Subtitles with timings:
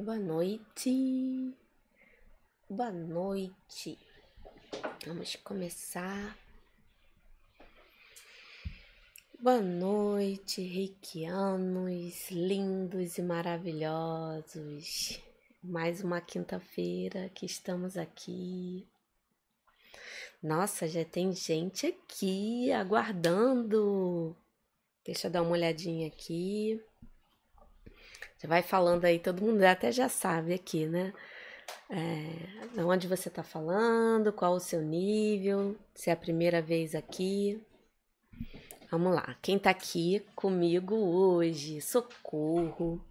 [0.00, 1.56] Boa noite.
[2.70, 3.98] Boa noite.
[5.04, 6.38] Vamos começar.
[9.40, 15.20] Boa noite, reikianos lindos e maravilhosos.
[15.60, 18.86] Mais uma quinta-feira que estamos aqui.
[20.40, 24.36] Nossa, já tem gente aqui aguardando.
[25.04, 26.80] Deixa eu dar uma olhadinha aqui.
[28.38, 31.12] Você vai falando aí, todo mundo até já sabe aqui, né?
[31.90, 37.60] É, onde você está falando, qual o seu nível, se é a primeira vez aqui.
[38.92, 41.80] Vamos lá, quem está aqui comigo hoje?
[41.80, 43.04] Socorro,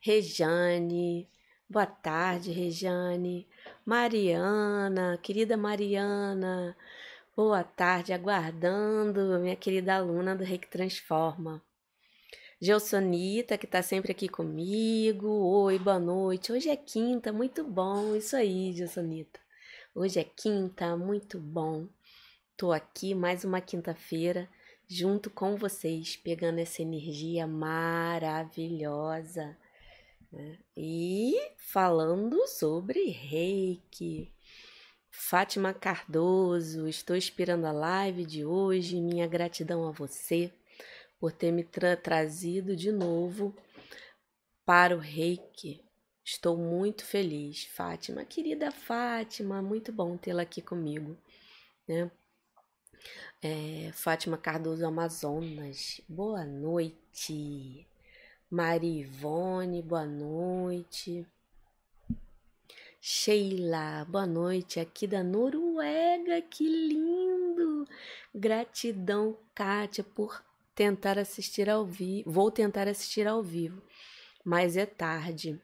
[0.00, 1.28] Rejane,
[1.68, 3.48] boa tarde, Rejane,
[3.84, 6.76] Mariana, querida Mariana,
[7.36, 11.60] boa tarde, aguardando minha querida aluna do Reiki Transforma.
[12.60, 15.28] Gelsonita, que tá sempre aqui comigo.
[15.28, 16.50] Oi, boa noite.
[16.50, 18.16] Hoje é quinta, muito bom.
[18.16, 19.38] Isso aí, Gelsonita.
[19.94, 21.86] Hoje é quinta, muito bom.
[22.56, 24.48] Tô aqui mais uma quinta-feira
[24.88, 29.56] junto com vocês, pegando essa energia maravilhosa
[30.32, 30.58] né?
[30.76, 34.34] e falando sobre reiki.
[35.12, 39.00] Fátima Cardoso, estou esperando a live de hoje.
[39.00, 40.52] Minha gratidão a você
[41.18, 43.54] por ter me tra trazido de novo
[44.64, 45.82] para o reiki.
[46.24, 51.16] Estou muito feliz, Fátima, querida Fátima, muito bom tê-la aqui comigo,
[51.86, 52.10] né?
[53.40, 57.86] É, Fátima Cardoso Amazonas, boa noite.
[58.50, 61.26] Marivone, boa noite.
[63.00, 67.86] Sheila, boa noite, aqui da Noruega, que lindo!
[68.34, 70.42] Gratidão, Kátia, por
[70.78, 72.30] tentar assistir ao vivo.
[72.30, 73.82] Vou tentar assistir ao vivo,
[74.44, 75.60] mas é tarde.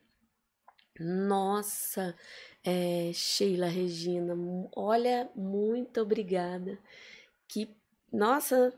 [0.98, 2.16] Nossa,
[2.64, 4.34] é, Sheila Regina,
[4.74, 6.76] olha, muito obrigada.
[7.46, 7.68] Que,
[8.12, 8.74] nossa,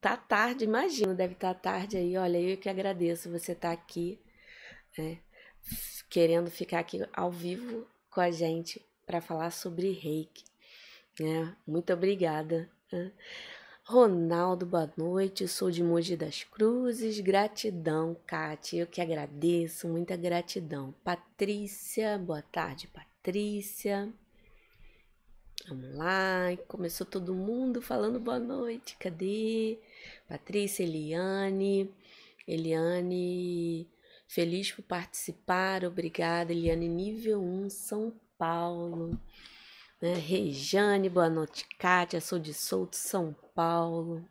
[0.00, 2.16] tá tarde, imagino, deve estar tá tarde aí.
[2.16, 4.20] Olha, eu que agradeço você estar tá aqui,
[4.96, 5.18] né,
[6.08, 10.44] querendo ficar aqui ao vivo com a gente para falar sobre reiki.
[11.18, 11.56] Né?
[11.66, 12.70] Muito obrigada.
[13.90, 15.48] Ronaldo, boa noite.
[15.48, 17.18] sou de Mogi das Cruzes.
[17.18, 18.82] Gratidão, Kátia.
[18.82, 20.94] Eu que agradeço, muita gratidão.
[21.02, 24.08] Patrícia, boa tarde, Patrícia.
[25.66, 28.96] Vamos lá, começou todo mundo falando boa noite.
[28.96, 29.76] Cadê?
[30.28, 31.92] Patrícia, Eliane.
[32.46, 33.88] Eliane,
[34.28, 35.84] feliz por participar.
[35.84, 39.18] Obrigada, Eliane, nível 1, São Paulo.
[40.00, 40.14] Né?
[40.14, 44.26] Rejane, boa noite, Kátia, sou de Souto, São Paulo.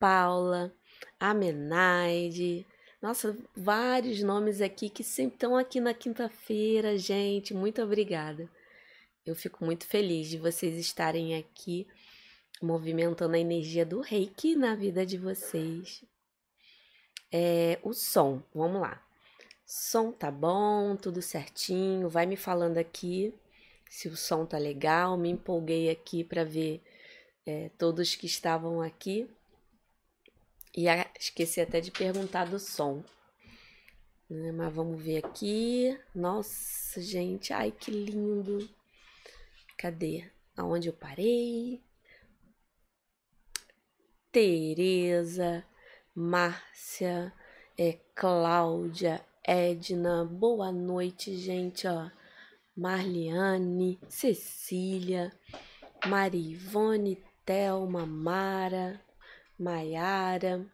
[0.00, 0.74] Paula,
[1.20, 2.66] Amenaide.
[3.00, 7.54] Nossa, vários nomes aqui que sempre estão aqui na quinta-feira, gente.
[7.54, 8.50] Muito obrigada.
[9.24, 11.86] Eu fico muito feliz de vocês estarem aqui
[12.60, 16.04] movimentando a energia do reiki na vida de vocês.
[17.30, 19.00] É, o som, vamos lá.
[19.64, 22.08] Som tá bom, tudo certinho.
[22.08, 23.32] Vai me falando aqui
[23.92, 25.18] se o som tá legal.
[25.18, 26.82] Me empolguei aqui para ver
[27.44, 29.28] é, todos que estavam aqui.
[30.74, 30.86] E
[31.20, 33.04] esqueci até de perguntar do som.
[34.30, 36.00] Né, mas vamos ver aqui.
[36.14, 38.66] Nossa, gente, ai que lindo.
[39.76, 40.24] Cadê?
[40.56, 41.82] Aonde eu parei?
[44.30, 45.62] Tereza,
[46.14, 47.30] Márcia,
[47.76, 52.10] é, Cláudia, Edna, boa noite, gente, ó.
[52.76, 55.32] Marliane, Cecília,
[56.06, 59.00] Marivone, Thelma, Mara,
[59.58, 60.66] Maiara.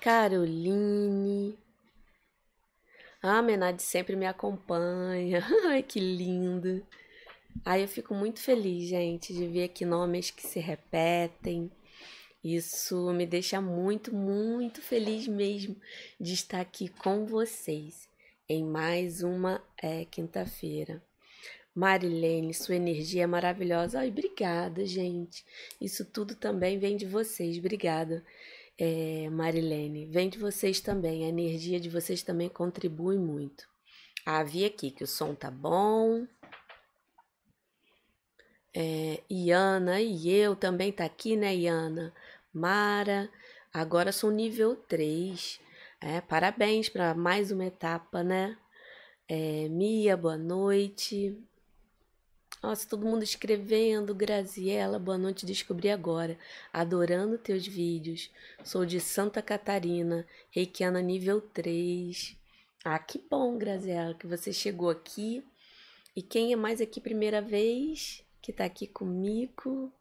[0.00, 1.58] Caroline.
[3.20, 5.42] A Menade sempre me acompanha.
[5.66, 6.86] Ai, que lindo.
[7.64, 11.72] Ai, eu fico muito feliz, gente, de ver aqui nomes que se repetem.
[12.46, 15.74] Isso me deixa muito, muito feliz mesmo
[16.20, 18.08] de estar aqui com vocês
[18.48, 21.02] em mais uma é, quinta-feira.
[21.74, 23.98] Marilene, sua energia é maravilhosa.
[23.98, 25.44] Ai, obrigada, gente.
[25.80, 27.58] Isso tudo também vem de vocês.
[27.58, 28.24] Obrigada,
[28.78, 30.06] é, Marilene.
[30.06, 31.24] Vem de vocês também.
[31.24, 33.68] A energia de vocês também contribui muito.
[34.24, 36.24] Ah, vi aqui que o som tá bom.
[38.78, 42.12] É, Iana e eu também tá aqui, né, Iana?
[42.56, 43.28] Mara,
[43.70, 45.60] agora sou nível 3.
[46.00, 48.56] É, parabéns para mais uma etapa, né?
[49.28, 51.38] É, Mia, boa noite.
[52.62, 54.14] Nossa, todo mundo escrevendo.
[54.14, 56.38] Graziela, boa noite, descobri agora.
[56.72, 58.32] Adorando teus vídeos.
[58.64, 62.38] Sou de Santa Catarina, reikiana nível 3.
[62.82, 65.44] Ah, que bom, Graziela, que você chegou aqui.
[66.16, 69.92] E quem é mais aqui primeira vez, que tá aqui comigo?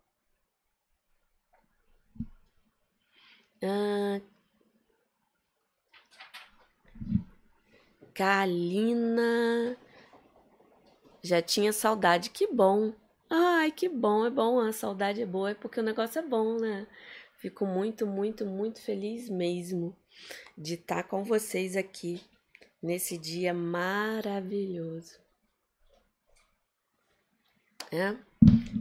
[3.68, 4.22] Ah,
[8.14, 9.76] Kalina.
[11.24, 12.94] Já tinha saudade, que bom.
[13.30, 16.60] Ai, que bom, é bom, a saudade é boa, é porque o negócio é bom,
[16.60, 16.86] né?
[17.40, 19.96] Fico muito, muito, muito feliz mesmo
[20.56, 22.22] de estar com vocês aqui
[22.82, 25.20] nesse dia maravilhoso.
[27.92, 28.16] É?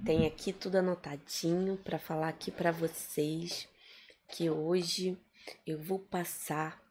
[0.04, 3.66] Tem aqui tudo anotadinho para falar aqui para vocês
[4.28, 5.16] que hoje
[5.66, 6.82] eu vou passar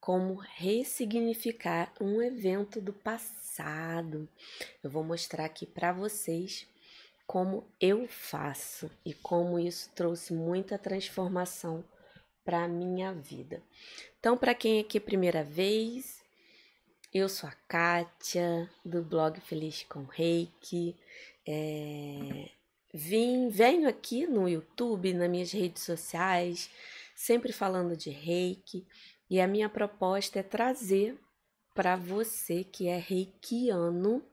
[0.00, 4.28] como ressignificar um evento do passado.
[4.82, 6.66] Eu vou mostrar aqui para vocês
[7.26, 11.84] como eu faço e como isso trouxe muita transformação
[12.42, 13.62] para minha vida.
[14.18, 16.24] Então, para quem é aqui é primeira vez,
[17.12, 20.96] eu sou a Kátia, do blog Feliz com Reiki.
[21.46, 22.50] É,
[22.92, 26.70] vim, venho aqui no YouTube, nas minhas redes sociais,
[27.14, 28.86] sempre falando de reiki,
[29.30, 31.18] e a minha proposta é trazer
[31.74, 34.24] para você que é reikiano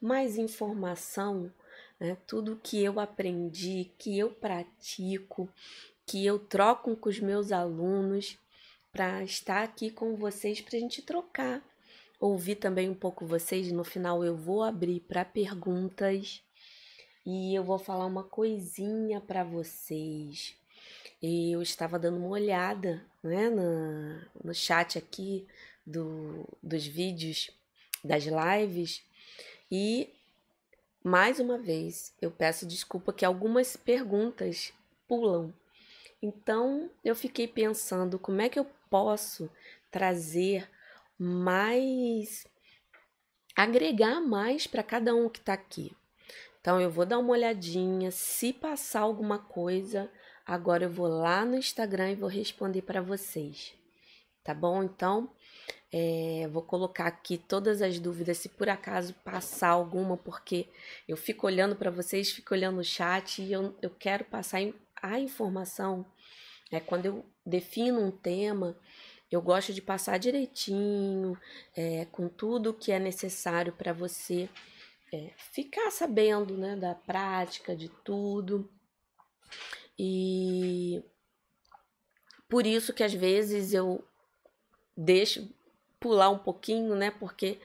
[0.00, 1.52] mais informação,
[1.98, 2.16] né?
[2.26, 5.48] tudo que eu aprendi, que eu pratico,
[6.06, 8.38] que eu troco com os meus alunos,
[8.92, 11.62] para estar aqui com vocês para a gente trocar.
[12.18, 13.70] Ouvir também um pouco vocês.
[13.70, 16.42] No final eu vou abrir para perguntas
[17.30, 20.56] e eu vou falar uma coisinha para vocês.
[21.22, 25.46] Eu estava dando uma olhada né, no, no chat aqui
[25.86, 27.50] do, dos vídeos,
[28.02, 29.04] das lives,
[29.70, 30.08] e
[31.04, 34.72] mais uma vez eu peço desculpa que algumas perguntas
[35.06, 35.52] pulam.
[36.22, 39.50] Então eu fiquei pensando como é que eu posso
[39.90, 40.66] trazer
[41.18, 42.46] mais,
[43.54, 45.94] agregar mais para cada um que está aqui.
[46.68, 50.12] Então eu vou dar uma olhadinha, se passar alguma coisa,
[50.44, 53.72] agora eu vou lá no Instagram e vou responder para vocês.
[54.44, 54.82] Tá bom?
[54.82, 55.32] Então,
[55.90, 60.68] é, vou colocar aqui todas as dúvidas, se por acaso passar alguma, porque
[61.08, 64.60] eu fico olhando para vocês, fico olhando o chat e eu, eu quero passar
[65.00, 66.04] a informação.
[66.70, 68.76] É, quando eu defino um tema,
[69.30, 71.34] eu gosto de passar direitinho,
[71.74, 74.50] é, com tudo que é necessário para você
[75.12, 78.70] é, ficar sabendo né, da prática, de tudo.
[79.98, 81.02] E
[82.48, 84.04] por isso que às vezes eu
[84.96, 85.48] deixo
[85.98, 87.10] pular um pouquinho, né?
[87.10, 87.58] Porque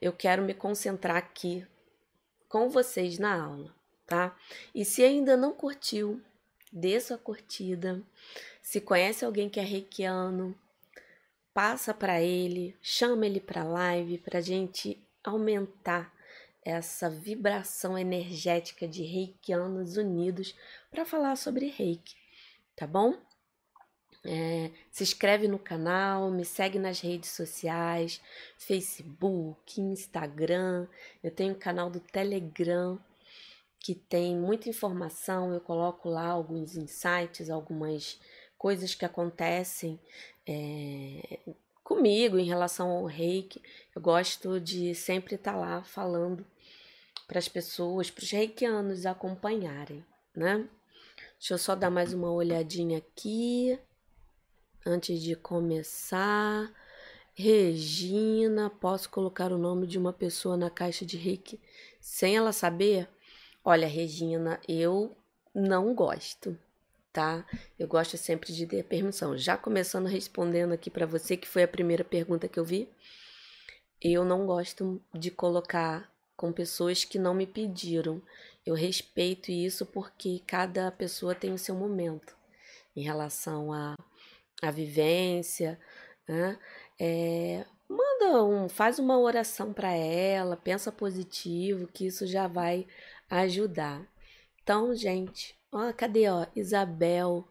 [0.00, 1.66] eu quero me concentrar aqui
[2.48, 3.74] com vocês na aula,
[4.06, 4.36] tá?
[4.74, 6.20] E se ainda não curtiu,
[6.72, 8.02] dê sua curtida.
[8.62, 10.58] Se conhece alguém que é reikiano,
[11.54, 16.12] passa para ele, chama ele para live para gente aumentar
[16.66, 20.52] essa vibração energética de reikianos unidos
[20.90, 22.16] para falar sobre reiki,
[22.74, 23.14] tá bom?
[24.24, 28.20] É, se inscreve no canal, me segue nas redes sociais,
[28.58, 30.88] Facebook, Instagram.
[31.22, 32.98] Eu tenho um canal do Telegram
[33.78, 35.54] que tem muita informação.
[35.54, 38.18] Eu coloco lá alguns insights, algumas
[38.58, 40.00] coisas que acontecem
[40.44, 41.38] é,
[41.84, 43.62] comigo em relação ao reiki.
[43.94, 46.44] Eu gosto de sempre estar tá lá falando
[47.26, 50.04] para as pessoas, para os reikianos acompanharem,
[50.34, 50.68] né?
[51.38, 53.78] Deixa eu só dar mais uma olhadinha aqui
[54.84, 56.72] antes de começar.
[57.34, 61.60] Regina, posso colocar o nome de uma pessoa na caixa de reiki
[62.00, 63.08] sem ela saber?
[63.64, 65.14] Olha, Regina, eu
[65.54, 66.56] não gosto,
[67.12, 67.44] tá?
[67.78, 69.36] Eu gosto sempre de ter permissão.
[69.36, 72.88] Já começando respondendo aqui para você, que foi a primeira pergunta que eu vi,
[74.00, 78.22] eu não gosto de colocar com pessoas que não me pediram.
[78.64, 82.36] Eu respeito isso porque cada pessoa tem o seu momento
[82.94, 83.96] em relação à
[84.62, 85.78] a vivência,
[86.28, 86.58] né?
[86.98, 92.86] É, manda um, faz uma oração para ela, pensa positivo, que isso já vai
[93.30, 94.06] ajudar.
[94.62, 97.46] Então, gente, ó, cadê ó, Isabel?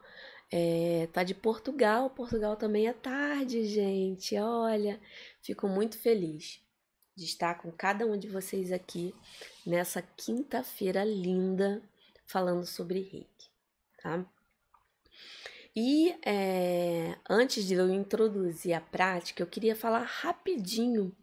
[0.52, 2.10] É, tá de Portugal.
[2.10, 4.38] Portugal também é tarde, gente.
[4.38, 5.00] Olha,
[5.42, 6.65] fico muito feliz
[7.16, 9.14] de estar com cada um de vocês aqui
[9.66, 11.82] nessa quinta-feira linda
[12.26, 13.50] falando sobre reiki,
[14.02, 14.26] tá?
[15.76, 21.16] E é, antes de eu introduzir a prática, eu queria falar rapidinho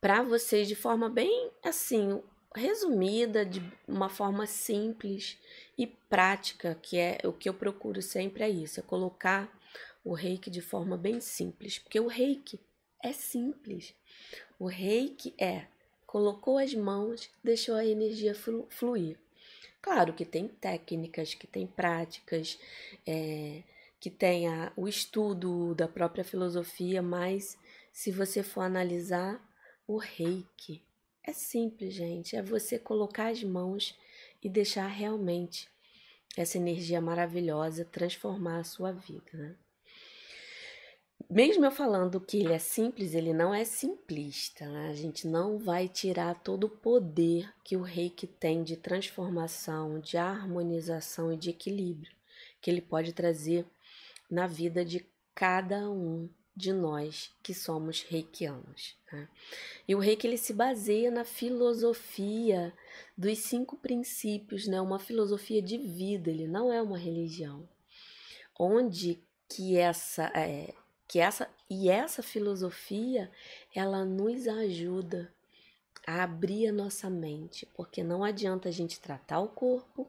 [0.00, 2.22] para vocês de forma bem assim,
[2.54, 5.38] resumida de uma forma simples
[5.76, 9.48] e prática, que é o que eu procuro sempre é isso, é colocar
[10.04, 12.58] o reiki de forma bem simples, porque o reiki
[13.02, 13.94] é simples.
[14.60, 15.64] O reiki é
[16.06, 18.34] colocou as mãos, deixou a energia
[18.68, 19.16] fluir.
[19.80, 22.58] Claro que tem técnicas, que tem práticas,
[23.06, 23.62] é,
[23.98, 27.56] que tem a, o estudo da própria filosofia, mas
[27.90, 29.42] se você for analisar
[29.86, 30.84] o reiki,
[31.24, 32.36] é simples, gente.
[32.36, 33.98] É você colocar as mãos
[34.42, 35.70] e deixar realmente
[36.36, 39.56] essa energia maravilhosa transformar a sua vida, né?
[41.30, 44.66] Mesmo eu falando que ele é simples, ele não é simplista.
[44.66, 44.90] Né?
[44.90, 50.16] A gente não vai tirar todo o poder que o reiki tem de transformação, de
[50.16, 52.10] harmonização e de equilíbrio
[52.60, 53.66] que ele pode trazer
[54.30, 58.96] na vida de cada um de nós que somos reikianos.
[59.10, 59.28] Né?
[59.88, 62.72] E o reiki ele se baseia na filosofia
[63.16, 64.80] dos cinco princípios, né?
[64.80, 67.68] uma filosofia de vida, ele não é uma religião.
[68.58, 70.74] Onde que essa, é,
[71.10, 73.28] que essa e essa filosofia
[73.74, 75.28] ela nos ajuda
[76.06, 80.08] a abrir a nossa mente, porque não adianta a gente tratar o corpo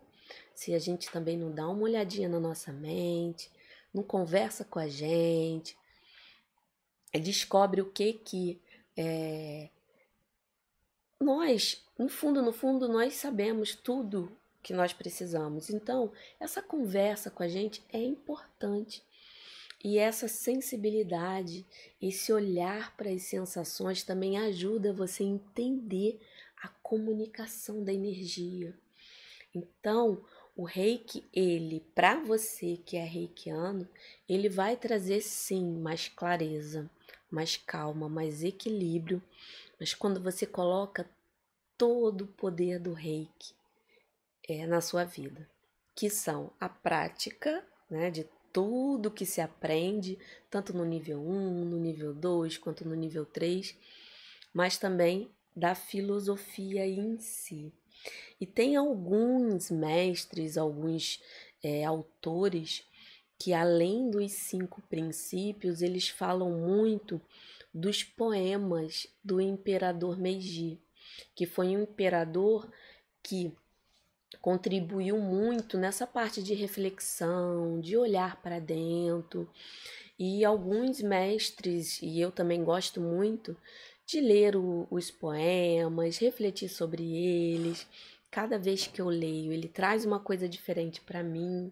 [0.53, 3.49] se a gente também não dá uma olhadinha na nossa mente,
[3.91, 5.75] não conversa com a gente,
[7.19, 8.61] descobre o que que
[8.95, 9.69] é,
[11.19, 14.31] nós, no fundo, no fundo, nós sabemos tudo
[14.61, 15.71] que nós precisamos.
[15.71, 19.03] Então, essa conversa com a gente é importante.
[19.83, 21.65] E essa sensibilidade,
[21.99, 26.19] esse olhar para as sensações também ajuda você a entender
[26.61, 28.77] a comunicação da energia.
[29.53, 30.23] Então,
[30.55, 33.87] o reiki, ele, para você que é reikiano,
[34.29, 36.89] ele vai trazer sim mais clareza,
[37.29, 39.21] mais calma, mais equilíbrio.
[39.79, 41.09] Mas quando você coloca
[41.75, 43.55] todo o poder do reiki
[44.47, 45.49] é, na sua vida,
[45.95, 50.17] que são a prática né, de tudo que se aprende,
[50.49, 53.75] tanto no nível 1, no nível 2, quanto no nível 3,
[54.53, 57.71] mas também da filosofia em si.
[58.39, 61.21] E tem alguns mestres, alguns
[61.63, 62.83] é, autores
[63.37, 67.19] que além dos cinco princípios, eles falam muito
[67.73, 70.79] dos poemas do imperador Meiji,
[71.33, 72.69] que foi um imperador
[73.23, 73.51] que
[74.41, 79.47] contribuiu muito nessa parte de reflexão, de olhar para dentro.
[80.17, 83.55] E alguns mestres, e eu também gosto muito,
[84.05, 87.87] de ler o, os poemas, refletir sobre eles.
[88.29, 91.71] Cada vez que eu leio, ele traz uma coisa diferente para mim.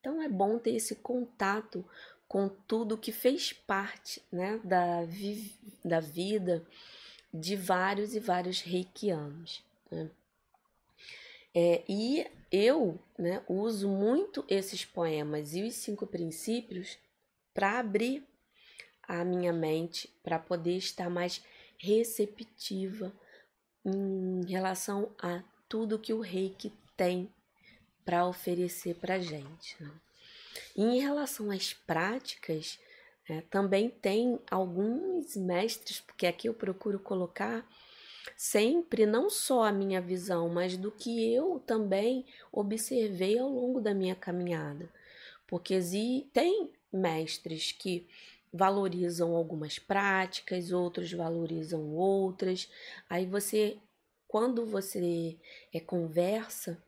[0.00, 1.84] Então é bom ter esse contato
[2.28, 5.52] com tudo que fez parte né, da, vi
[5.84, 6.64] da vida
[7.32, 9.62] de vários e vários reikianos.
[9.90, 10.10] Né?
[11.54, 16.98] É, e eu né, uso muito esses poemas e os cinco princípios
[17.52, 18.26] para abrir
[19.02, 21.42] a minha mente, para poder estar mais
[21.78, 23.12] receptiva
[23.84, 27.30] em relação a tudo que o reiki tem
[28.04, 29.76] para oferecer para a gente.
[29.82, 29.90] Né?
[30.76, 32.78] em relação às práticas,
[33.28, 37.66] é, também tem alguns mestres, porque aqui eu procuro colocar
[38.36, 43.94] sempre não só a minha visão, mas do que eu também observei ao longo da
[43.94, 44.90] minha caminhada.
[45.46, 45.78] Porque
[46.32, 48.06] tem mestres que
[48.52, 52.70] valorizam algumas práticas, outros valorizam outras.
[53.10, 53.76] Aí você,
[54.28, 55.36] quando você
[55.72, 56.80] é, conversa,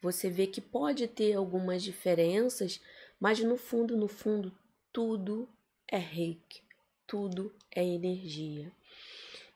[0.00, 2.80] você vê que pode ter algumas diferenças,
[3.20, 4.52] mas no fundo, no fundo,
[4.92, 5.48] tudo
[5.86, 6.60] é reiki,
[7.06, 8.72] tudo é energia.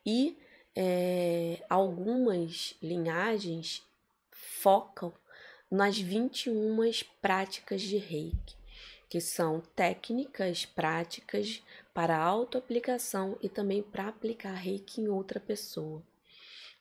[0.05, 0.39] E
[0.77, 3.83] é, algumas linhagens
[4.31, 5.13] focam
[5.71, 6.79] nas 21
[7.21, 8.57] práticas de reiki
[9.09, 11.63] que são técnicas práticas
[11.95, 16.03] para autoaplicação e também para aplicar reiki em outra pessoa.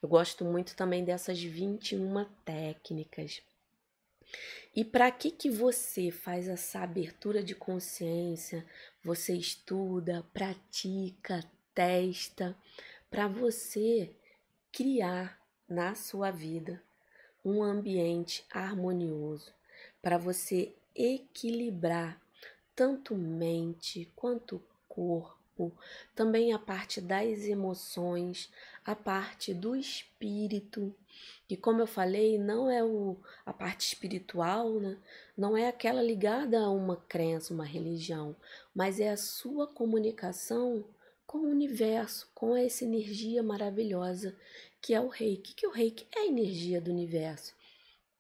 [0.02, 3.42] Eu gosto muito também dessas 21 técnicas.
[4.76, 8.66] E para que que você faz essa abertura de consciência?
[9.04, 12.56] Você estuda, pratica, testa
[13.10, 14.14] para você
[14.72, 16.82] criar na sua vida
[17.44, 19.54] um ambiente harmonioso,
[20.02, 22.20] para você equilibrar
[22.76, 25.72] tanto mente quanto corpo,
[26.14, 28.52] também a parte das emoções,
[28.84, 30.94] a parte do espírito,
[31.48, 34.98] que como eu falei, não é o, a parte espiritual, né?
[35.38, 38.36] não é aquela ligada a uma crença, uma religião,
[38.74, 40.84] mas é a sua comunicação
[41.36, 44.34] com o universo, com essa energia maravilhosa
[44.82, 45.54] que é o reiki.
[45.54, 47.54] Que o reiki é a energia do universo,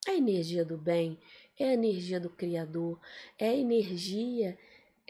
[0.06, 1.18] é a energia do bem,
[1.58, 3.00] é a energia do Criador,
[3.40, 4.58] é a energia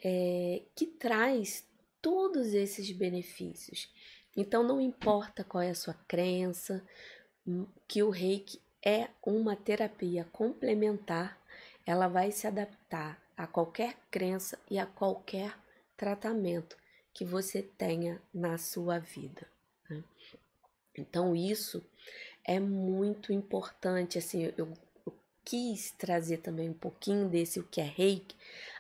[0.04, 1.66] é, que traz
[2.00, 3.92] todos esses benefícios.
[4.38, 6.86] Então, não importa qual é a sua crença,
[7.48, 11.42] hum, que o reiki é uma terapia complementar,
[11.88, 15.58] ela vai se adaptar a qualquer crença e a qualquer
[15.98, 16.78] tratamento
[17.16, 19.48] que você tenha na sua vida.
[19.90, 20.04] Né?
[20.98, 21.82] Então, isso
[22.44, 24.18] é muito importante.
[24.18, 24.74] Assim, eu, eu,
[25.46, 28.36] quis trazer também um pouquinho desse o que é reiki,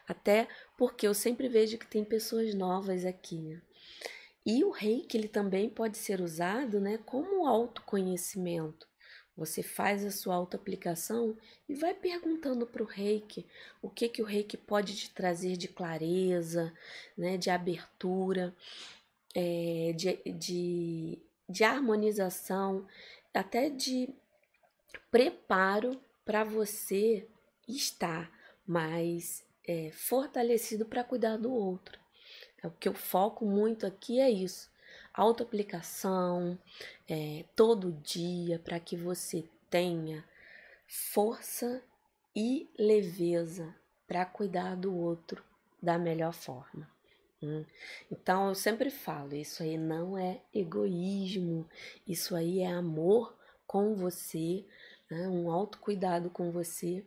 [0.07, 3.37] até porque eu sempre vejo que tem pessoas novas aqui.
[3.37, 3.61] Né?
[4.45, 8.85] E o reiki ele também pode ser usado né, como autoconhecimento.
[9.37, 11.35] Você faz a sua autoaplicação
[11.67, 13.45] e vai perguntando para o reiki
[13.81, 16.73] o que, que o reiki pode te trazer de clareza,
[17.17, 18.55] né, de abertura,
[19.33, 22.87] é, de, de, de harmonização,
[23.33, 24.09] até de
[25.11, 27.27] preparo para você
[27.67, 28.31] estar
[28.65, 31.99] mais é, fortalecido para cuidar do outro.
[32.63, 34.69] É o que eu foco muito aqui é isso.
[35.15, 36.57] Autoaplicação,
[37.07, 40.24] é, todo dia, para que você tenha
[40.88, 41.81] força
[42.36, 43.74] e leveza
[44.07, 45.43] para cuidar do outro
[45.81, 46.89] da melhor forma.
[47.41, 47.65] Hum.
[48.12, 51.67] Então eu sempre falo, isso aí não é egoísmo,
[52.07, 54.65] isso aí é amor com você,
[55.10, 55.27] né?
[55.27, 57.05] um autocuidado com você,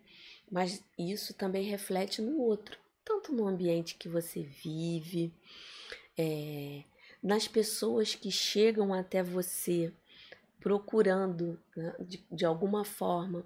[0.51, 5.33] mas isso também reflete no outro tanto no ambiente que você vive,
[6.17, 6.85] é,
[7.23, 9.93] nas pessoas que chegam até você
[10.61, 13.45] procurando né, de, de alguma forma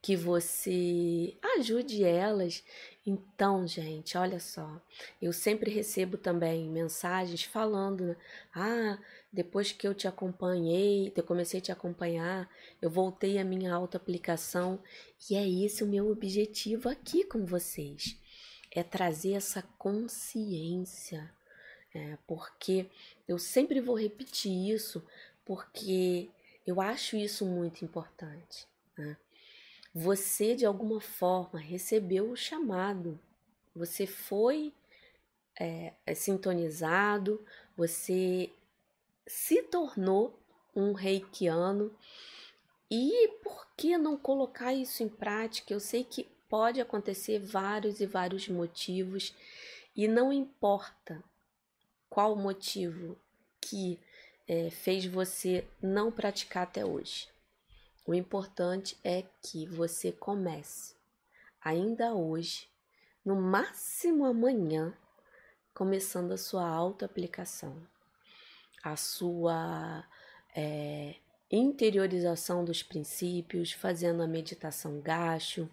[0.00, 2.64] que você ajude elas.
[3.06, 4.80] Então, gente, olha só,
[5.20, 8.16] eu sempre recebo também mensagens falando, né,
[8.54, 8.98] ah,
[9.32, 12.48] depois que eu te acompanhei, eu comecei a te acompanhar,
[12.80, 14.82] eu voltei a minha auto-aplicação
[15.30, 18.18] e é esse o meu objetivo aqui com vocês
[18.70, 21.30] é trazer essa consciência,
[21.94, 22.86] é, porque
[23.26, 25.04] eu sempre vou repetir isso,
[25.44, 26.28] porque
[26.66, 28.66] eu acho isso muito importante.
[28.96, 29.16] Né?
[29.94, 33.18] Você, de alguma forma, recebeu o chamado,
[33.74, 34.72] você foi
[35.58, 37.44] é, é sintonizado,
[37.76, 38.50] você
[39.26, 40.38] se tornou
[40.74, 41.94] um reikiano.
[42.90, 45.74] E por que não colocar isso em prática?
[45.74, 49.34] Eu sei que pode acontecer vários e vários motivos
[49.94, 51.22] e não importa
[52.08, 53.16] qual motivo
[53.60, 53.98] que
[54.46, 57.28] é, fez você não praticar até hoje.
[58.06, 60.96] O importante é que você comece
[61.60, 62.66] ainda hoje,
[63.24, 64.96] no máximo amanhã,
[65.74, 67.76] começando a sua autoaplicação,
[68.82, 70.04] a sua
[70.56, 71.16] é,
[71.50, 75.68] interiorização dos princípios, fazendo a meditação gacho,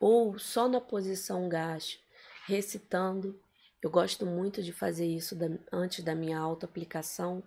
[0.00, 1.98] ou só na posição gacho,
[2.46, 3.38] recitando.
[3.82, 7.42] Eu gosto muito de fazer isso da, antes da minha auto-aplicação,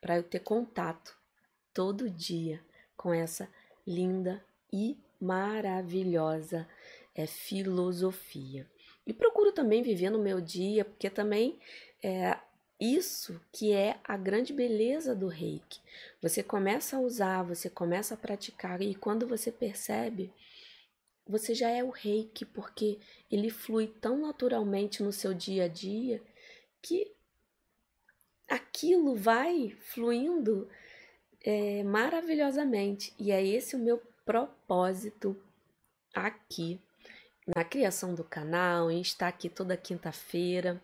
[0.00, 1.16] para eu ter contato
[1.72, 2.60] todo dia
[2.96, 3.48] com essa
[3.86, 6.66] linda e maravilhosa
[7.14, 8.66] é, filosofia.
[9.06, 11.58] E procuro também viver no meu dia, porque também
[12.02, 12.38] é
[12.78, 15.80] isso que é a grande beleza do reiki.
[16.22, 20.32] Você começa a usar, você começa a praticar, e quando você percebe,
[21.30, 22.98] você já é o reiki, porque
[23.30, 26.22] ele flui tão naturalmente no seu dia a dia
[26.82, 27.12] que
[28.48, 30.68] aquilo vai fluindo
[31.42, 33.14] é, maravilhosamente.
[33.18, 35.40] E é esse o meu propósito
[36.14, 36.80] aqui
[37.46, 40.82] na criação do canal, em estar aqui toda quinta-feira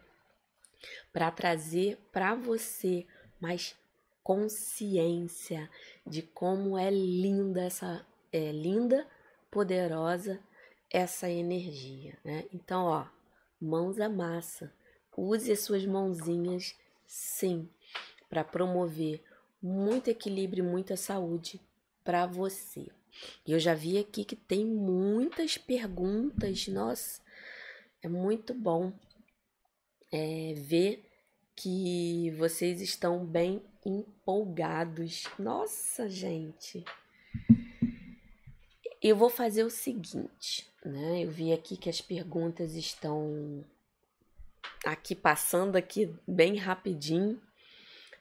[1.13, 3.07] para trazer para você
[3.41, 3.77] mais
[4.23, 5.71] consciência
[6.07, 9.07] de como é linda essa é linda
[9.57, 10.39] poderosa
[10.91, 12.45] essa energia, né?
[12.53, 13.07] Então, ó,
[13.59, 14.71] mãos à massa.
[15.17, 17.67] Use as suas mãozinhas, sim,
[18.29, 19.25] para promover
[19.63, 21.59] muito equilíbrio e muita saúde
[22.05, 22.87] para você.
[23.47, 27.23] E eu já vi aqui que tem muitas perguntas, nossa,
[28.03, 28.93] é muito bom
[30.13, 31.03] é, ver
[31.55, 35.25] que vocês estão bem empolgados.
[35.39, 36.85] Nossa, gente!
[39.03, 41.25] Eu vou fazer o seguinte, né?
[41.25, 43.65] Eu vi aqui que as perguntas estão
[44.85, 47.41] aqui passando aqui bem rapidinho,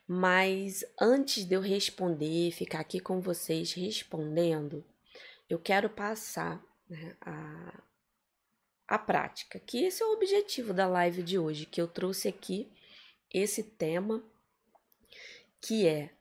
[0.08, 4.84] mas antes de eu responder, ficar aqui com vocês respondendo,
[5.50, 7.82] eu quero passar né, a,
[8.88, 12.72] a prática, que esse é o objetivo da live de hoje, que eu trouxe aqui
[13.34, 14.24] esse tema
[15.62, 16.12] que é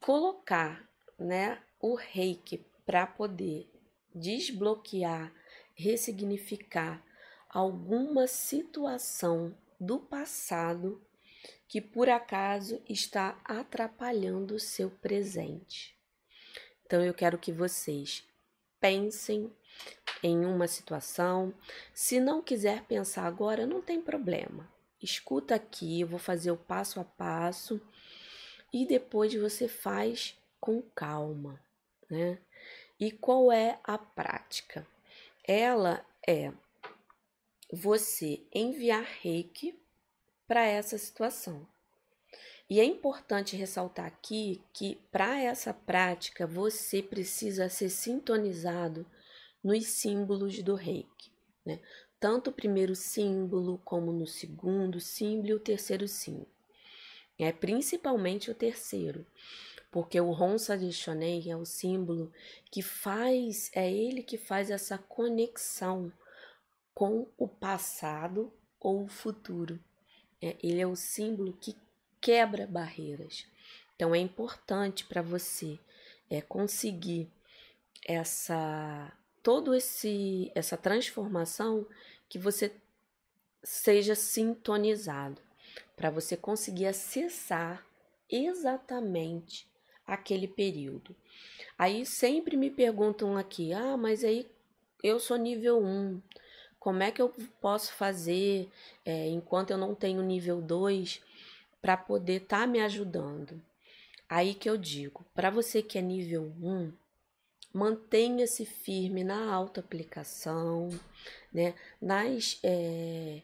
[0.00, 3.70] colocar, né, o reiki para poder
[4.14, 5.32] desbloquear,
[5.74, 7.04] ressignificar
[7.48, 11.00] alguma situação do passado
[11.66, 15.96] que por acaso está atrapalhando o seu presente.
[16.84, 18.26] Então eu quero que vocês
[18.80, 19.52] pensem
[20.22, 21.54] em uma situação.
[21.92, 24.72] Se não quiser pensar agora, não tem problema.
[25.00, 27.80] Escuta aqui, eu vou fazer o passo a passo
[28.72, 31.62] e depois você faz com calma,
[32.10, 32.38] né?
[32.98, 34.86] E qual é a prática?
[35.46, 36.52] Ela é
[37.72, 39.78] você enviar reiki
[40.46, 41.66] para essa situação.
[42.70, 49.06] E é importante ressaltar aqui que para essa prática você precisa ser sintonizado
[49.62, 51.32] nos símbolos do reiki,
[51.64, 51.80] né?
[52.20, 56.48] Tanto o primeiro símbolo como no segundo símbolo e o terceiro símbolo.
[57.38, 59.24] É principalmente o terceiro,
[59.90, 62.32] porque o Honsa de Shonei é o símbolo
[62.70, 66.12] que faz, é ele que faz essa conexão
[66.94, 69.78] com o passado ou o futuro.
[70.42, 71.76] É, ele é o símbolo que
[72.20, 73.46] quebra barreiras.
[73.94, 75.78] Então é importante para você
[76.30, 77.30] é, conseguir
[78.06, 81.86] essa todo esse essa transformação
[82.28, 82.72] que você
[83.62, 85.40] seja sintonizado
[85.96, 87.84] para você conseguir acessar
[88.30, 89.67] exatamente
[90.08, 91.14] aquele período.
[91.78, 94.46] Aí sempre me perguntam aqui: "Ah, mas aí
[95.02, 96.20] eu sou nível 1.
[96.80, 98.68] Como é que eu posso fazer
[99.04, 101.20] é, enquanto eu não tenho nível 2
[101.80, 103.62] para poder estar tá me ajudando?"
[104.28, 106.92] Aí que eu digo, para você que é nível 1,
[107.72, 110.90] mantenha-se firme na autoaplicação,
[111.52, 111.74] né?
[112.00, 113.40] nas é,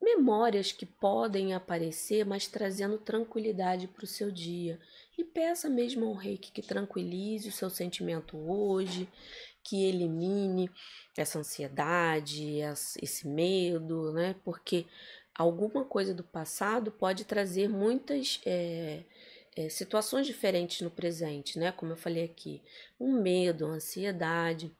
[0.00, 4.78] memórias que podem aparecer, mas trazendo tranquilidade para o seu dia.
[5.16, 9.08] E peça mesmo ao reiki que tranquilize o seu sentimento hoje,
[9.62, 10.70] que elimine
[11.16, 12.58] essa ansiedade,
[13.00, 14.34] esse medo, né?
[14.44, 14.86] Porque
[15.34, 18.40] alguma coisa do passado pode trazer muitas.
[18.44, 19.04] É,
[19.56, 21.70] é, situações diferentes no presente, né?
[21.72, 22.62] Como eu falei aqui,
[22.98, 24.76] um medo, uma ansiedade,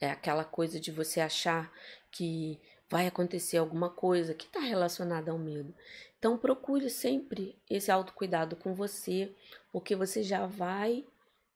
[0.00, 1.72] é aquela coisa de você achar
[2.10, 5.74] que vai acontecer alguma coisa que está relacionada ao medo.
[6.22, 9.34] Então procure sempre esse autocuidado com você,
[9.72, 11.04] porque você já vai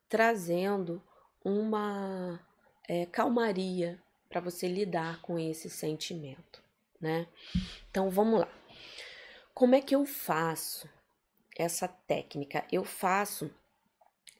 [0.08, 1.00] trazendo
[1.44, 2.40] uma
[2.88, 6.60] é, calmaria para você lidar com esse sentimento,
[7.00, 7.28] né?
[7.88, 8.48] Então vamos lá.
[9.54, 10.88] Como é que eu faço
[11.56, 12.64] essa técnica.
[12.70, 13.50] Eu faço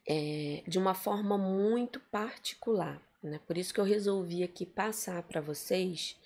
[0.07, 3.41] é, de uma forma muito particular, né?
[3.47, 6.17] Por isso que eu resolvi aqui passar para vocês,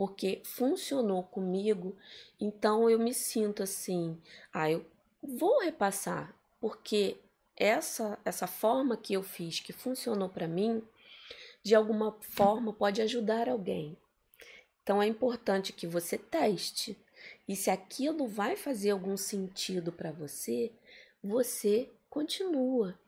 [0.00, 1.94] porque funcionou comigo,
[2.40, 4.16] então eu me sinto assim,
[4.50, 4.82] ah, eu
[5.22, 7.18] vou repassar, porque
[7.54, 10.82] essa essa forma que eu fiz que funcionou para mim,
[11.62, 13.94] de alguma forma pode ajudar alguém.
[14.82, 16.96] Então é importante que você teste,
[17.46, 20.72] e se aquilo vai fazer algum sentido para você,
[21.22, 22.98] você continua.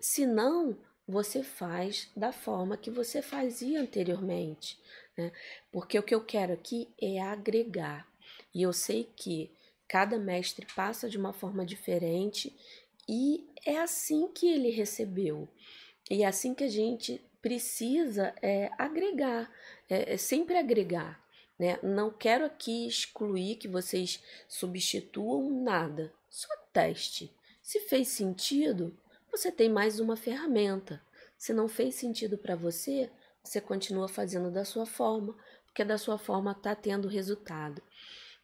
[0.00, 0.74] Se não,
[1.06, 4.78] você faz da forma que você fazia anteriormente.
[5.20, 5.32] Né?
[5.70, 8.08] Porque o que eu quero aqui é agregar.
[8.54, 9.50] E eu sei que
[9.86, 12.56] cada mestre passa de uma forma diferente
[13.06, 15.46] e é assim que ele recebeu.
[16.10, 19.50] E é assim que a gente precisa é, agregar,
[19.88, 21.22] é, é sempre agregar.
[21.58, 21.78] Né?
[21.82, 27.30] Não quero aqui excluir que vocês substituam nada, só teste.
[27.62, 28.96] Se fez sentido,
[29.30, 31.02] você tem mais uma ferramenta.
[31.36, 33.10] Se não fez sentido para você,
[33.42, 37.82] você continua fazendo da sua forma, porque da sua forma está tendo resultado.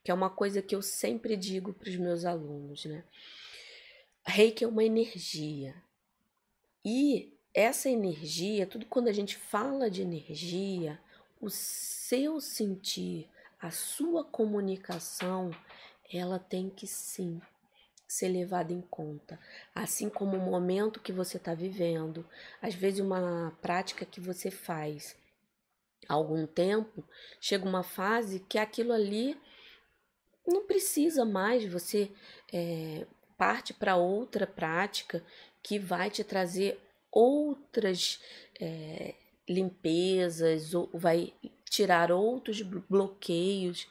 [0.03, 3.05] Que é uma coisa que eu sempre digo para os meus alunos, né?
[4.25, 5.75] Reiki é uma energia.
[6.85, 11.01] E essa energia, tudo quando a gente fala de energia,
[11.41, 13.29] o seu sentir,
[13.61, 15.51] a sua comunicação,
[16.13, 17.41] ela tem que sim
[18.07, 19.39] ser levada em conta,
[19.75, 22.25] assim como o momento que você está vivendo,
[22.63, 25.17] às vezes uma prática que você faz
[26.09, 27.05] há algum tempo,
[27.41, 29.37] chega uma fase que aquilo ali
[30.47, 32.11] não precisa mais, você
[32.53, 35.25] é, parte para outra prática
[35.63, 38.21] que vai te trazer outras
[38.61, 39.15] é,
[39.49, 41.33] limpezas, ou vai
[41.69, 43.89] tirar outros bloqueios.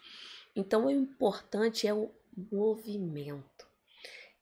[0.56, 2.10] Então, o importante é o
[2.52, 3.65] movimento.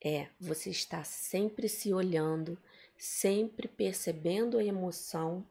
[0.03, 2.57] É você estar sempre se olhando,
[2.97, 5.45] sempre percebendo a emoção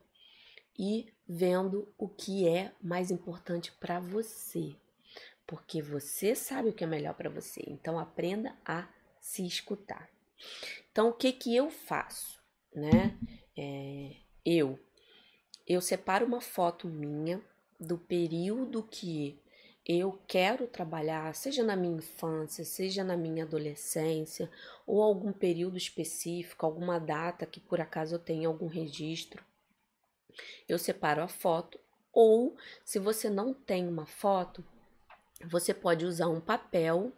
[0.79, 4.77] e vendo o que é mais importante para você.
[5.47, 7.63] porque você sabe o que é melhor para você.
[7.67, 8.89] Então aprenda a
[9.21, 10.09] se escutar.
[10.91, 12.41] Então o que que eu faço,
[12.75, 13.19] né?
[13.57, 14.79] É, eu
[15.67, 17.41] eu separo uma foto minha
[17.79, 19.39] do período que
[19.87, 24.51] eu quero trabalhar, seja na minha infância, seja na minha adolescência,
[24.87, 29.45] ou algum período específico, alguma data que por acaso eu tenha algum registro.
[30.69, 31.81] Eu separo a foto,
[32.13, 34.65] ou se você não tem uma foto,
[35.45, 37.13] você pode usar um papel,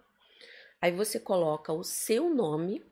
[0.81, 2.83] aí você coloca o seu nome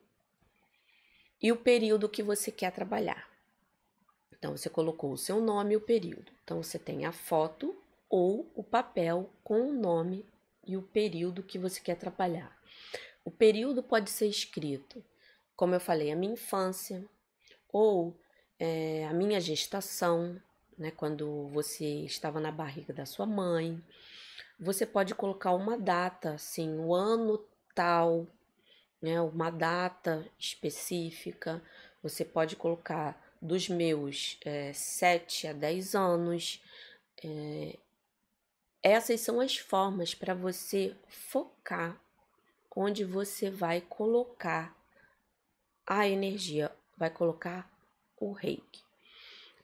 [1.41, 3.27] e o período que você quer trabalhar.
[4.31, 6.31] Então, você colocou o seu nome e o período.
[6.43, 7.75] Então, você tem a foto
[8.09, 10.25] ou o papel com o nome
[10.65, 12.55] e o período que você quer trabalhar.
[13.25, 15.03] O período pode ser escrito,
[15.55, 17.03] como eu falei, a minha infância
[17.71, 18.17] ou
[18.59, 20.41] é, a minha gestação,
[20.77, 23.81] né, quando você estava na barriga da sua mãe.
[24.59, 28.27] Você pode colocar uma data, assim, o ano tal,
[29.01, 31.61] né, uma data específica.
[32.01, 36.63] Você pode colocar dos meus é, 7 a 10 anos.
[37.23, 37.77] É,
[38.83, 41.97] essas são as formas para você focar
[42.75, 44.75] onde você vai colocar
[45.87, 47.71] a energia, vai colocar
[48.19, 48.83] o reiki.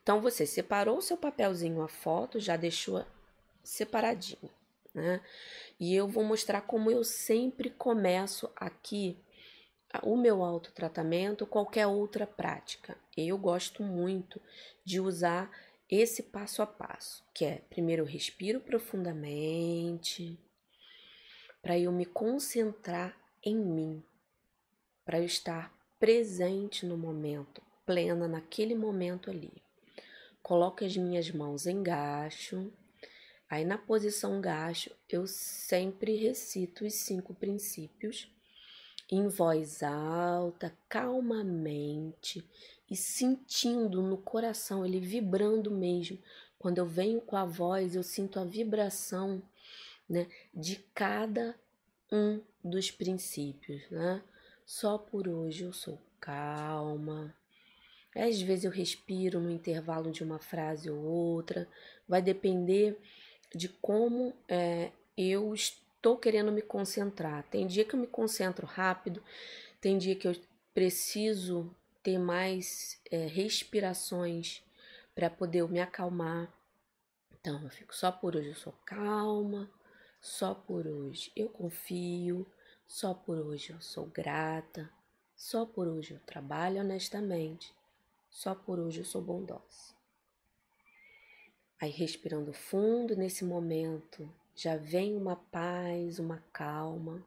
[0.02, 3.04] Então você separou o seu papelzinho, a foto, já deixou
[3.62, 4.50] separadinho,
[4.94, 5.20] né?
[5.78, 9.18] E eu vou mostrar como eu sempre começo aqui
[10.02, 12.96] o meu autotratamento, qualquer outra prática.
[13.16, 14.40] Eu gosto muito
[14.84, 15.50] de usar
[15.90, 20.38] esse passo a passo, que é primeiro eu respiro profundamente,
[21.60, 24.02] para eu me concentrar em mim,
[25.04, 29.52] para eu estar presente no momento, plena naquele momento ali.
[30.42, 32.72] Coloco as minhas mãos em gacho.
[33.48, 38.30] Aí na posição gacho, eu sempre recito os cinco princípios
[39.10, 42.44] em voz alta, calmamente,
[42.90, 46.18] e sentindo no coração, ele vibrando mesmo.
[46.58, 49.42] Quando eu venho com a voz, eu sinto a vibração
[50.08, 51.54] né, de cada
[52.10, 53.82] um dos princípios.
[53.90, 54.22] Né?
[54.64, 57.34] Só por hoje eu sou calma.
[58.14, 61.68] Às vezes eu respiro no intervalo de uma frase ou outra,
[62.08, 62.98] vai depender
[63.54, 65.89] de como é, eu estou
[66.20, 67.44] querendo me concentrar.
[67.44, 69.22] Tem dia que eu me concentro rápido,
[69.80, 70.34] tem dia que eu
[70.72, 74.62] preciso ter mais é, respirações
[75.14, 76.52] para poder me acalmar.
[77.32, 79.70] Então, eu fico só por hoje, eu sou calma,
[80.20, 82.46] só por hoje eu confio,
[82.86, 84.90] só por hoje eu sou grata,
[85.34, 87.74] só por hoje eu trabalho honestamente,
[88.28, 89.94] só por hoje eu sou bondosa.
[91.80, 97.24] Aí, respirando fundo nesse momento, já vem uma paz, uma calma.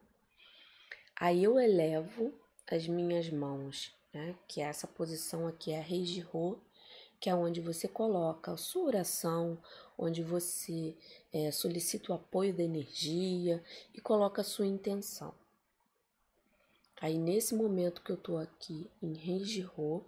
[1.16, 2.34] Aí eu elevo
[2.70, 4.36] as minhas mãos né?
[4.48, 6.62] Que é essa posição aqui é a Reijiro,
[7.20, 9.58] que é onde você coloca a sua oração,
[9.98, 10.96] onde você
[11.32, 15.34] é, solicita o apoio da energia e coloca a sua intenção.
[17.02, 20.06] Aí nesse momento que eu tô aqui em Reijiro,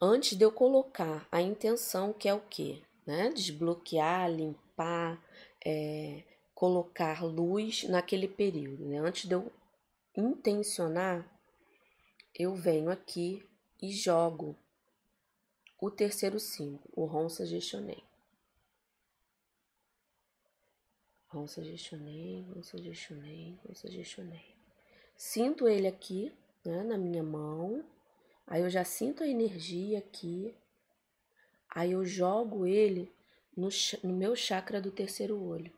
[0.00, 2.82] antes de eu colocar a intenção, que é o que?
[3.06, 3.30] Né?
[3.30, 5.22] Desbloquear, limpar,
[5.64, 6.22] é,
[6.54, 8.86] colocar luz naquele período.
[8.86, 8.98] Né?
[8.98, 9.50] Antes de eu
[10.16, 11.26] intencionar,
[12.34, 13.44] eu venho aqui
[13.80, 14.56] e jogo
[15.80, 18.02] o terceiro símbolo, o Ronsa Gestionei.
[21.26, 24.54] Ronsa Gestionei, Ronsa Gestionei, Ronsa Gestionei.
[25.16, 26.32] Sinto ele aqui,
[26.64, 27.84] né, na minha mão.
[28.46, 30.54] Aí eu já sinto a energia aqui.
[31.74, 33.10] Aí eu jogo ele
[33.56, 33.68] no,
[34.02, 35.72] no meu chakra do terceiro olho.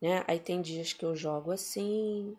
[0.00, 0.24] Né?
[0.26, 2.36] Aí tem dias que eu jogo assim,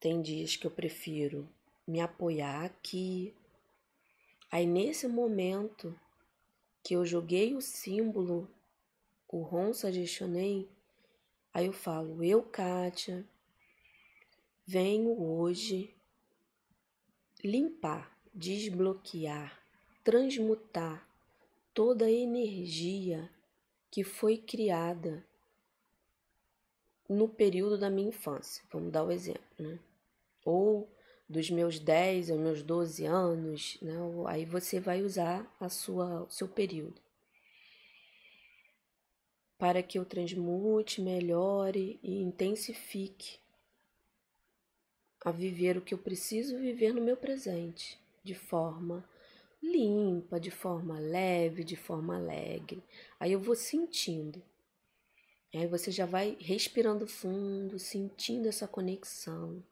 [0.00, 1.48] tem dias que eu prefiro
[1.86, 3.34] me apoiar aqui.
[4.50, 5.98] Aí nesse momento
[6.82, 8.48] que eu joguei o símbolo,
[9.28, 10.68] o Ron Sagestionei,
[11.52, 13.26] aí eu falo, eu, Kátia,
[14.66, 15.94] venho hoje
[17.44, 19.65] limpar, desbloquear,
[20.06, 21.04] transmutar
[21.74, 23.28] toda a energia
[23.90, 25.26] que foi criada
[27.08, 28.62] no período da minha infância.
[28.70, 29.80] Vamos dar o exemplo, né?
[30.44, 30.88] Ou
[31.28, 33.96] dos meus 10 aos meus 12 anos, né?
[34.28, 37.02] Aí você vai usar a sua, o seu período.
[39.58, 43.40] Para que eu transmute, melhore e intensifique
[45.24, 49.04] a viver o que eu preciso viver no meu presente, de forma
[49.62, 52.82] limpa, de forma leve, de forma alegre.
[53.18, 54.42] Aí eu vou sentindo
[55.58, 59.62] aí você já vai respirando fundo, sentindo essa conexão.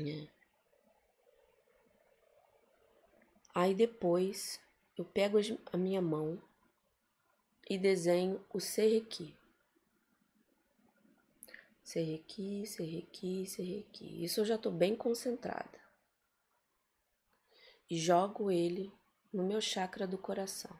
[0.00, 0.28] É.
[3.54, 4.60] Aí depois
[4.96, 5.38] eu pego
[5.72, 6.40] a minha mão
[7.68, 9.34] e desenho o serrequi.
[11.82, 14.24] Serrequi, serrequi, serrequi.
[14.24, 15.85] Isso eu já estou bem concentrada.
[17.88, 18.92] E jogo ele
[19.32, 20.76] no meu chakra do coração.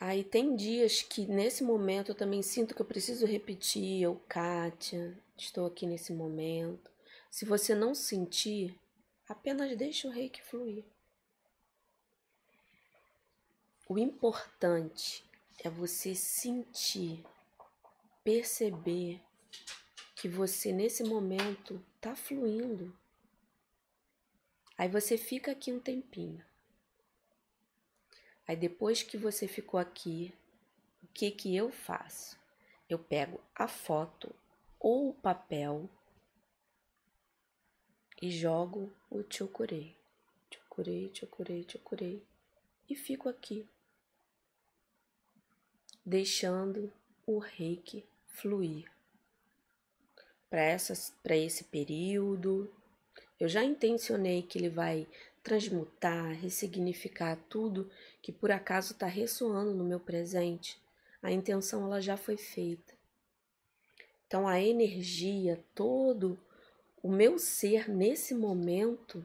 [0.00, 5.18] Aí tem dias que nesse momento eu também sinto que eu preciso repetir, eu, Kátia,
[5.36, 6.90] estou aqui nesse momento.
[7.30, 8.78] Se você não sentir,
[9.28, 10.84] apenas deixe o reiki fluir.
[13.88, 15.24] O importante
[15.64, 17.24] é você sentir,
[18.22, 19.20] perceber
[20.18, 22.92] que você nesse momento está fluindo.
[24.76, 26.44] Aí você fica aqui um tempinho.
[28.44, 30.34] Aí depois que você ficou aqui,
[31.04, 32.36] o que que eu faço?
[32.88, 34.34] Eu pego a foto
[34.80, 35.88] ou o papel
[38.20, 39.96] e jogo o chokurei.
[40.52, 42.26] Chokurei, chokurei, chokurei.
[42.88, 43.68] E fico aqui,
[46.04, 46.92] deixando
[47.24, 48.97] o reiki fluir.
[50.50, 52.72] Para esse período,
[53.38, 55.06] eu já intencionei que ele vai
[55.42, 60.80] transmutar, ressignificar tudo que por acaso está ressoando no meu presente.
[61.22, 62.94] A intenção ela já foi feita.
[64.26, 66.38] Então a energia, todo
[67.02, 69.24] o meu ser nesse momento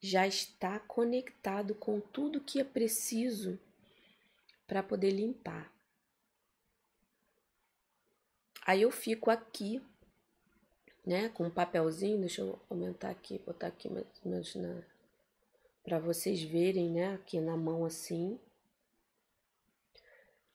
[0.00, 3.58] já está conectado com tudo que é preciso
[4.66, 5.72] para poder limpar.
[8.66, 9.80] Aí eu fico aqui,
[11.08, 14.82] né, com um papelzinho, deixa eu aumentar aqui, botar aqui mais ou menos na
[15.82, 18.38] para vocês verem, né, aqui na mão assim.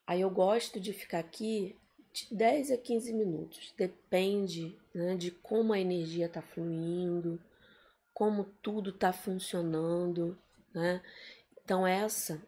[0.06, 1.76] Aí eu gosto de ficar aqui
[2.12, 7.42] de 10 a 15 minutos, depende né, de como a energia está fluindo,
[8.14, 10.38] como tudo está funcionando,
[10.72, 11.02] né?
[11.64, 12.40] Então essa,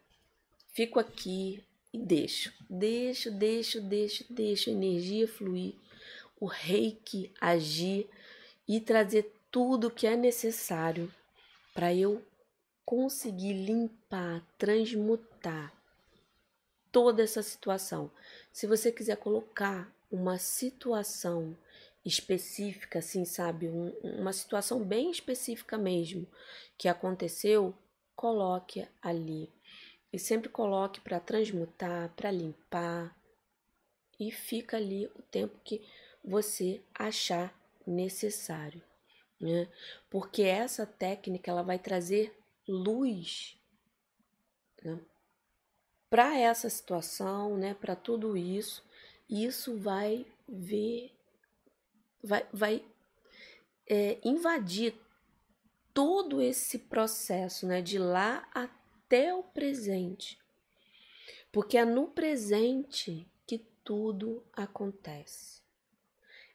[0.68, 5.74] fico aqui e deixo, deixo, deixo, deixo, deixo a energia fluir,
[6.38, 8.08] o reiki agir
[8.68, 11.12] e trazer tudo que é necessário
[11.74, 12.22] para eu
[12.84, 15.72] conseguir limpar, transmutar
[16.92, 18.10] toda essa situação.
[18.52, 21.56] Se você quiser colocar uma situação
[22.04, 26.26] específica, assim, sabe, um, uma situação bem específica mesmo
[26.78, 27.74] que aconteceu,
[28.14, 29.52] coloque ali.
[30.12, 33.14] E sempre coloque para transmutar, para limpar.
[34.18, 35.82] E fica ali o tempo que
[36.26, 37.54] você achar
[37.86, 38.82] necessário,
[39.40, 39.68] né?
[40.10, 42.36] Porque essa técnica ela vai trazer
[42.66, 43.56] luz
[44.82, 44.98] né,
[46.10, 48.84] para essa situação, né, para tudo isso.
[49.28, 51.12] Isso vai ver,
[52.22, 52.84] vai, vai
[53.88, 54.94] é, invadir
[55.94, 60.38] todo esse processo, né, de lá até o presente,
[61.50, 65.65] porque é no presente que tudo acontece.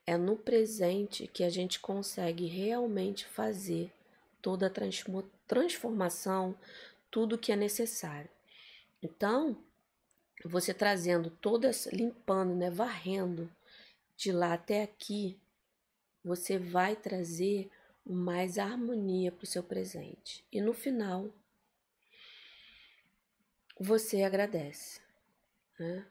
[0.05, 3.93] É no presente que a gente consegue realmente fazer
[4.41, 6.57] toda a transformação,
[7.09, 8.29] tudo que é necessário.
[9.01, 9.57] Então,
[10.43, 13.51] você trazendo todas, limpando, né, varrendo
[14.17, 15.39] de lá até aqui,
[16.23, 17.69] você vai trazer
[18.05, 20.45] mais harmonia para o seu presente.
[20.51, 21.31] E no final,
[23.79, 25.01] você agradece.
[25.79, 26.05] Né?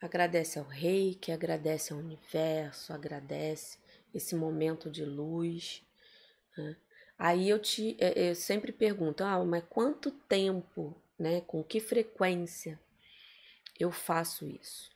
[0.00, 3.78] Agradece ao rei, que agradece ao universo, agradece
[4.14, 5.82] esse momento de luz.
[6.56, 6.76] Né?
[7.18, 11.42] Aí eu te eu sempre pergunto, ah, mas quanto tempo, né?
[11.42, 12.80] Com que frequência
[13.78, 14.90] eu faço isso?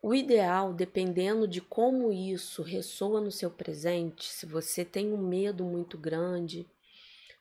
[0.00, 5.62] O ideal, dependendo de como isso ressoa no seu presente, se você tem um medo
[5.62, 6.66] muito grande,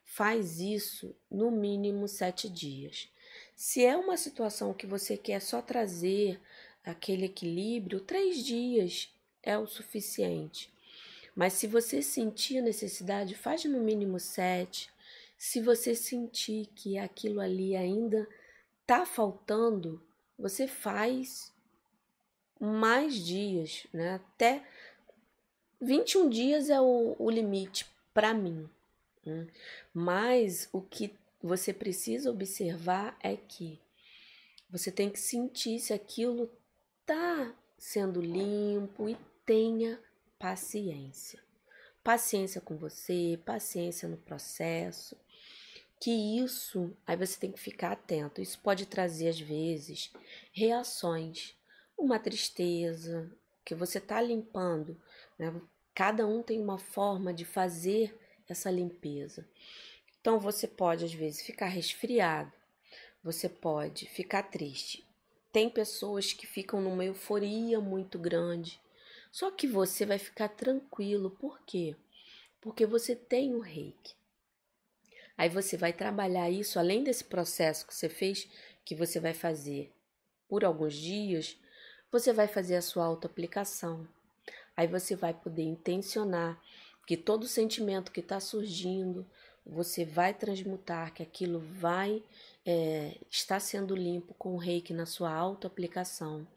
[0.04, 3.10] faz isso no mínimo sete dias.
[3.56, 6.40] Se é uma situação que você quer só trazer
[6.84, 9.14] aquele equilíbrio, três dias
[9.44, 10.72] é o suficiente.
[11.36, 14.90] Mas se você sentir a necessidade, faz no mínimo sete.
[15.38, 18.28] Se você sentir que aquilo ali ainda
[18.86, 20.02] tá faltando,
[20.38, 21.52] você faz
[22.60, 24.16] mais dias, né?
[24.16, 24.64] Até
[25.82, 28.70] 21 dias é o, o limite para mim.
[29.26, 29.48] Né?
[29.94, 33.80] Mas o que você precisa observar é que
[34.70, 36.50] você tem que sentir se aquilo
[37.12, 40.00] tá sendo limpo e tenha
[40.40, 41.44] paciência.
[42.02, 45.18] Paciência com você, paciência no processo.
[46.00, 48.42] que isso, aí você tem que ficar atento.
[48.42, 50.12] Isso pode trazer às vezes
[50.52, 51.54] reações,
[51.98, 53.30] uma tristeza
[53.64, 55.00] que você está limpando,
[55.38, 55.54] né?
[55.94, 59.48] Cada um tem uma forma de fazer essa limpeza.
[60.20, 62.52] Então você pode às vezes ficar resfriado,
[63.22, 65.06] você pode ficar triste.
[65.52, 68.80] Tem pessoas que ficam numa euforia muito grande.
[69.32, 71.96] Só que você vai ficar tranquilo, por quê?
[72.60, 74.16] Porque você tem o reiki.
[75.38, 78.48] Aí você vai trabalhar isso, além desse processo que você fez,
[78.86, 79.92] que você vai fazer
[80.48, 81.58] por alguns dias,
[82.12, 84.08] você vai fazer a sua autoaplicação.
[84.76, 86.62] Aí você vai poder intencionar
[87.08, 89.26] que todo sentimento que está surgindo,
[89.66, 92.24] você vai transmutar, que aquilo vai
[92.66, 96.48] é, estar sendo limpo com o reiki na sua autoaplicação.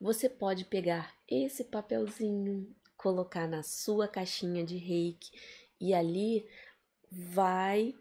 [0.00, 5.30] Você pode pegar esse papelzinho, colocar na sua caixinha de reiki
[5.80, 6.46] e ali
[7.10, 7.94] vai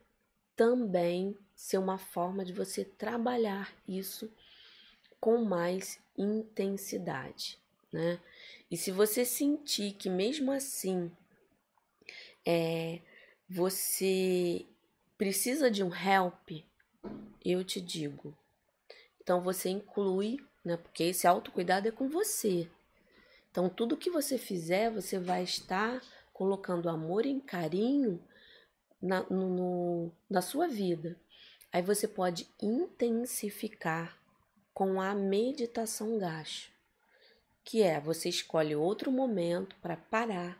[0.55, 4.31] também ser uma forma de você trabalhar isso
[5.19, 7.57] com mais intensidade,
[7.91, 8.19] né?
[8.69, 11.11] E se você sentir que mesmo assim
[12.45, 12.99] é,
[13.53, 14.65] você
[15.17, 16.63] precisa de um help,
[17.43, 18.33] eu te digo.
[19.21, 20.77] Então você inclui, né?
[20.77, 22.69] Porque esse autocuidado é com você.
[23.49, 28.23] Então tudo que você fizer, você vai estar colocando amor e carinho
[29.01, 31.19] na, no, na sua vida.
[31.73, 34.17] Aí você pode intensificar
[34.73, 36.71] com a meditação gacho,
[37.65, 40.57] que é você escolhe outro momento para parar,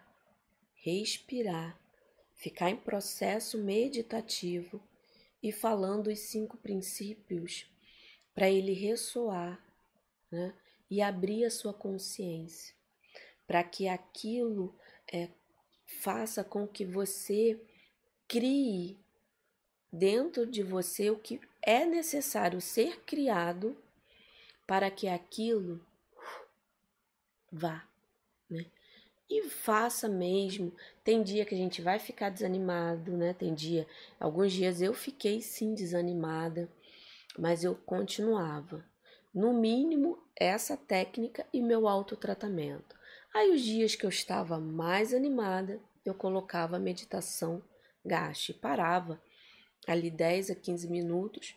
[0.76, 1.81] respirar,
[2.42, 4.82] ficar em processo meditativo
[5.44, 7.72] e falando os cinco princípios
[8.34, 9.64] para ele ressoar
[10.32, 10.52] né?
[10.90, 12.74] e abrir a sua consciência,
[13.46, 14.76] para que aquilo
[15.14, 15.30] é,
[15.86, 17.62] faça com que você
[18.28, 19.00] crie
[19.94, 23.78] dentro de você o que é necessário ser criado
[24.66, 25.86] para que aquilo
[27.52, 27.88] vá,
[28.50, 28.66] né?
[29.32, 30.74] E faça mesmo.
[31.06, 33.34] Tem dia que a gente vai ficar desanimado, né?
[33.34, 33.88] Tem dia,
[34.20, 36.70] alguns dias eu fiquei sim desanimada,
[37.40, 38.84] mas eu continuava.
[39.34, 42.94] No mínimo, essa técnica e meu autotratamento.
[43.34, 47.64] Aí os dias que eu estava mais animada, eu colocava a meditação
[48.04, 48.54] gaste.
[48.54, 49.22] Parava
[49.88, 51.56] ali 10 a 15 minutos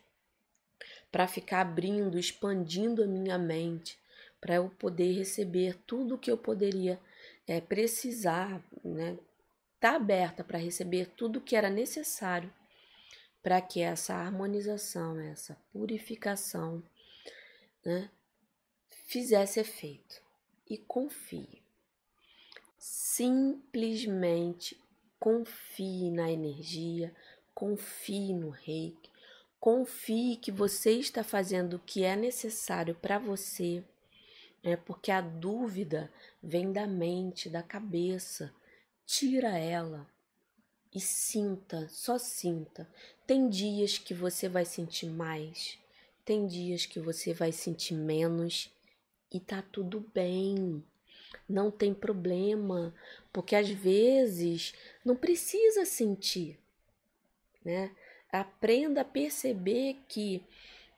[1.11, 3.99] para ficar abrindo, expandindo a minha mente,
[4.41, 7.01] para eu poder receber tudo o que eu poderia
[7.47, 9.19] é, precisar, né?
[9.81, 12.53] Tá aberta para receber tudo o que era necessário
[13.43, 16.83] para que essa harmonização, essa purificação,
[17.85, 18.11] né,
[19.07, 20.23] fizesse efeito.
[20.67, 21.63] E confie.
[22.79, 24.81] Simplesmente
[25.25, 27.11] Confie na energia,
[27.55, 29.11] confie no reiki,
[29.59, 33.83] confie que você está fazendo o que é necessário para você,
[34.65, 36.11] é porque a dúvida
[36.43, 38.53] vem da mente, da cabeça.
[39.07, 40.09] Tira ela
[40.93, 42.89] e sinta, só sinta.
[43.27, 45.79] Tem dias que você vai sentir mais,
[46.25, 48.73] tem dias que você vai sentir menos
[49.31, 50.83] e tá tudo bem
[51.49, 52.95] não tem problema,
[53.33, 56.59] porque às vezes não precisa sentir,
[57.65, 57.91] né?
[58.33, 60.43] Aprenda a perceber que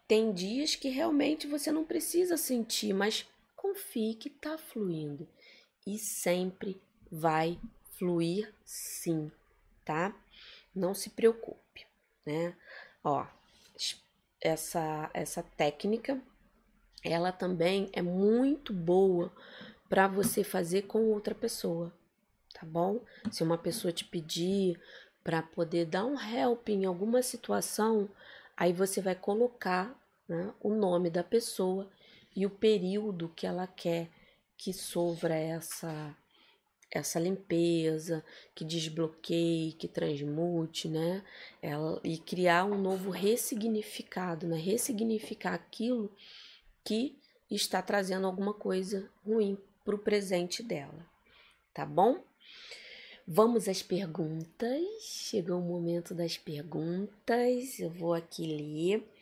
[0.09, 3.27] tem dias que realmente você não precisa sentir, mas
[3.67, 5.29] confie que está fluindo
[5.87, 7.59] e sempre vai
[7.99, 9.31] fluir sim,
[9.85, 10.15] tá?
[10.75, 11.87] Não se preocupe,
[12.25, 12.57] né?
[13.03, 13.27] Ó,
[14.41, 16.21] essa essa técnica
[17.03, 19.33] ela também é muito boa
[19.89, 21.93] para você fazer com outra pessoa,
[22.53, 23.01] tá bom?
[23.31, 24.81] Se uma pessoa te pedir
[25.25, 28.09] para poder dar um help em alguma situação,
[28.57, 29.95] aí você vai colocar
[30.29, 31.89] né, o nome da pessoa
[32.37, 34.11] e o período que ela quer
[34.57, 36.17] que sofra essa
[36.89, 38.25] essa limpeza,
[38.55, 41.25] que desbloqueie, que transmute, né?
[41.61, 44.57] Ela, e criar um novo ressignificado, né?
[44.57, 46.11] Ressignificar aquilo
[46.85, 47.19] que
[47.51, 51.05] está trazendo alguma coisa ruim para o presente dela,
[51.75, 52.23] tá bom?
[53.27, 54.81] Vamos às perguntas.
[55.01, 57.81] Chegou o momento das perguntas.
[57.81, 59.16] Eu vou aqui ler.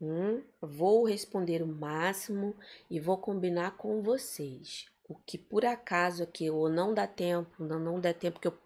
[0.00, 2.56] Hum, vou responder o máximo
[2.90, 4.86] e vou combinar com vocês.
[5.06, 8.56] O que por acaso aqui ou não dá tempo, não, não der tempo, que eu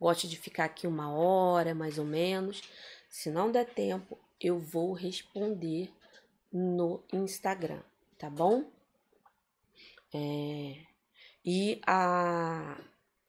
[0.00, 2.62] gosto de ficar aqui uma hora mais ou menos.
[3.10, 5.92] Se não der tempo, eu vou responder
[6.52, 7.82] no Instagram,
[8.16, 8.64] tá bom?
[10.14, 10.76] É,
[11.44, 12.80] e a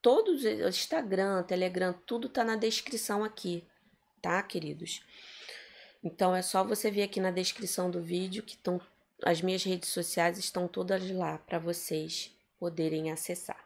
[0.01, 3.68] todos Instagram, Telegram, tudo tá na descrição aqui,
[4.22, 5.03] tá, queridos?
[6.04, 8.80] Então é só você ver aqui na descrição do vídeo que estão
[9.24, 13.62] as minhas redes sociais estão todas lá para vocês poderem acessar.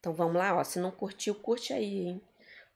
[0.00, 2.22] Então vamos lá, ó, se não curtiu, curte aí, hein?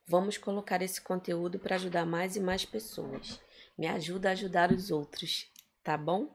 [0.06, 3.40] Vamos colocar esse conteúdo para ajudar mais e mais pessoas.
[3.76, 5.50] Me ajuda a ajudar os outros,
[5.82, 6.28] tá bom?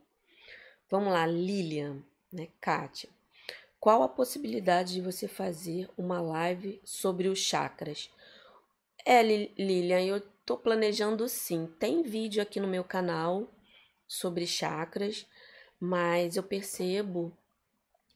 [0.90, 3.10] Vamos lá, Lilian, né, Kátia.
[3.80, 8.12] Qual a possibilidade de você fazer uma live sobre os chakras?
[9.06, 11.68] É, Lilian, eu tô planejando sim.
[11.80, 13.50] Tem vídeo aqui no meu canal
[14.08, 15.26] sobre chakras,
[15.80, 17.36] mas eu percebo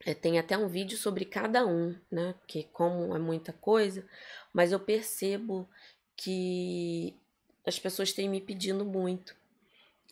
[0.05, 2.33] é, tem até um vídeo sobre cada um, né?
[2.39, 4.05] Porque como é muita coisa,
[4.53, 5.67] mas eu percebo
[6.15, 7.15] que
[7.65, 9.35] as pessoas têm me pedindo muito.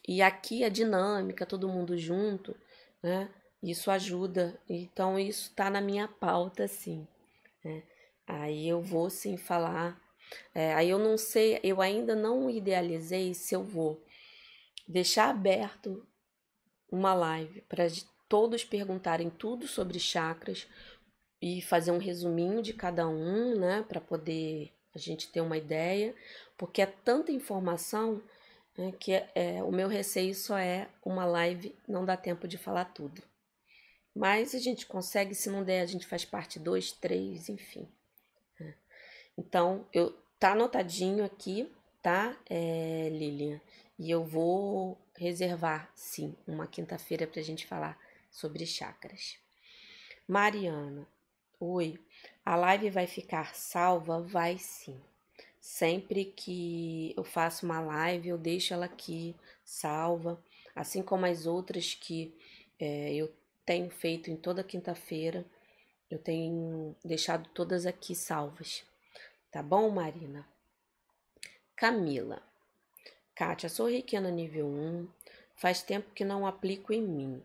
[0.08, 2.56] E aqui a dinâmica, todo mundo junto,
[3.02, 3.30] né?
[3.62, 4.60] Isso ajuda.
[4.68, 7.08] Então isso tá na minha pauta, sim.
[7.64, 7.84] Né?
[8.28, 10.02] Aí eu vou sim falar.
[10.54, 14.04] É, aí eu não sei, eu ainda não idealizei se eu vou
[14.88, 16.06] deixar aberto
[16.92, 17.88] uma live para
[18.30, 20.68] todos perguntarem tudo sobre chakras
[21.42, 26.16] e fazer um resuminho de cada um, né, para poder a gente ter uma ideia,
[26.58, 28.22] porque é tanta informação
[28.78, 32.58] né, que é, é, o meu receio só é uma live, não dá tempo de
[32.58, 33.22] falar tudo.
[34.16, 37.88] Mas a gente consegue, se não der, a gente faz parte 2, 3, enfim.
[38.60, 38.76] Né.
[39.38, 41.72] Então, eu tá anotadinho aqui,
[42.02, 43.62] tá, é, Lilian?
[43.98, 47.98] E eu vou reservar, sim, uma quinta-feira para a gente falar
[48.30, 49.38] sobre chakras.
[50.28, 51.08] Mariana,
[51.62, 51.98] oi.
[52.46, 54.20] A live vai ficar salva?
[54.20, 55.00] Vai sim.
[55.62, 59.34] Sempre que eu faço uma live, eu deixo ela aqui
[59.64, 60.44] salva,
[60.76, 62.36] assim como as outras que
[62.78, 63.34] é, eu
[63.66, 65.46] tenho feito em toda quinta-feira.
[66.12, 68.84] Eu tenho deixado todas aqui salvas.
[69.54, 70.48] Tá bom, Marina?
[71.76, 72.42] Camila.
[73.36, 75.08] Kátia, sou reikiana nível 1.
[75.56, 77.44] Faz tempo que não aplico em mim.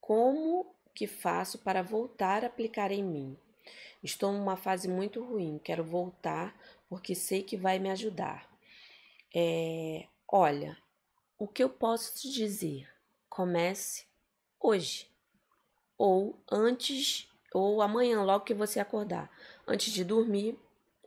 [0.00, 3.36] Como que faço para voltar a aplicar em mim?
[4.02, 6.58] Estou numa fase muito ruim, quero voltar
[6.88, 8.50] porque sei que vai me ajudar.
[9.36, 10.74] É, olha,
[11.38, 12.88] o que eu posso te dizer?
[13.28, 14.06] Comece
[14.58, 15.06] hoje,
[15.98, 19.30] ou antes, ou amanhã, logo que você acordar,
[19.66, 20.58] antes de dormir,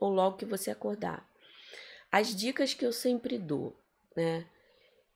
[0.04, 1.26] ou logo que você acordar.
[2.12, 3.74] As dicas que eu sempre dou,
[4.14, 4.46] né?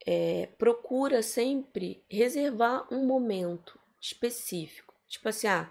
[0.05, 4.95] É, procura sempre reservar um momento específico.
[5.07, 5.69] Tipo assim, ah,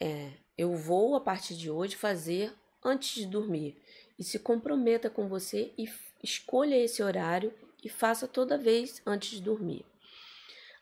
[0.00, 2.52] é, eu vou a partir de hoje fazer
[2.84, 3.76] antes de dormir.
[4.18, 5.88] E se comprometa com você e
[6.22, 7.52] escolha esse horário
[7.82, 9.84] e faça toda vez antes de dormir.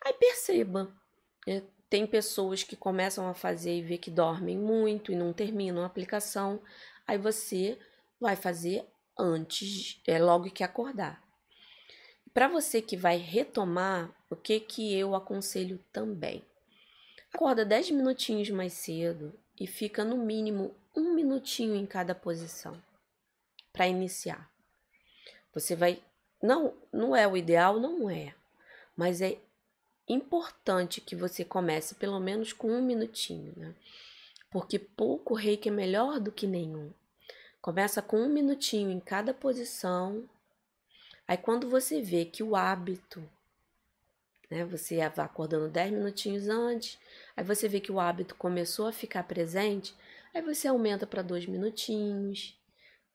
[0.05, 0.93] Aí perceba,
[1.47, 1.63] né?
[1.89, 5.85] tem pessoas que começam a fazer e vê que dormem muito e não terminam a
[5.85, 6.59] aplicação.
[7.07, 7.77] Aí você
[8.19, 8.85] vai fazer
[9.17, 11.21] antes, é logo que acordar.
[12.33, 16.43] Para você que vai retomar, o que que eu aconselho também?
[17.31, 22.81] Acorda 10 minutinhos mais cedo e fica no mínimo um minutinho em cada posição
[23.71, 24.49] para iniciar.
[25.53, 26.01] Você vai.
[26.41, 28.33] Não, não é o ideal, não é.
[28.95, 29.37] Mas é
[30.07, 33.73] importante que você comece pelo menos com um minutinho, né?
[34.53, 36.93] Porque pouco reiki é melhor do que nenhum.
[37.61, 40.29] Começa com um minutinho em cada posição.
[41.27, 43.21] Aí quando você vê que o hábito
[44.53, 44.63] né?
[44.65, 46.99] Você vai acordando 10 minutinhos antes,
[47.35, 49.95] aí você vê que o hábito começou a ficar presente,
[50.31, 52.55] aí você aumenta para dois minutinhos,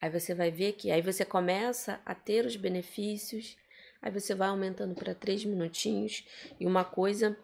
[0.01, 3.55] aí você vai ver que aí você começa a ter os benefícios,
[4.01, 6.25] aí você vai aumentando para três minutinhos,
[6.59, 7.37] e uma coisa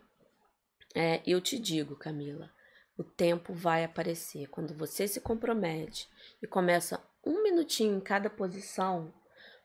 [0.94, 2.52] é, eu te digo, Camila,
[2.98, 4.48] o tempo vai aparecer.
[4.48, 6.10] Quando você se compromete
[6.42, 9.14] e começa um minutinho em cada posição,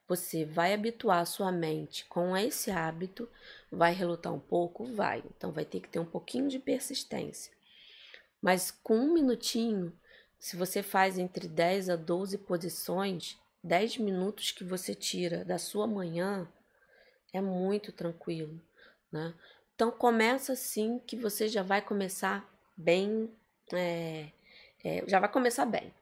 [0.08, 3.28] você vai habituar a sua mente com esse hábito,
[3.70, 4.84] vai relutar um pouco?
[4.84, 5.22] Vai.
[5.36, 7.52] Então vai ter que ter um pouquinho de persistência.
[8.42, 9.92] Mas com um minutinho,
[10.38, 15.86] se você faz entre 10 a 12 posições, 10 minutos que você tira da sua
[15.86, 16.48] manhã,
[17.32, 18.60] é muito tranquilo,
[19.12, 19.34] né?
[19.74, 22.50] Então começa assim que você já vai começar
[22.80, 23.30] bem,
[23.72, 24.28] é,
[24.82, 25.92] é, já vai começar bem,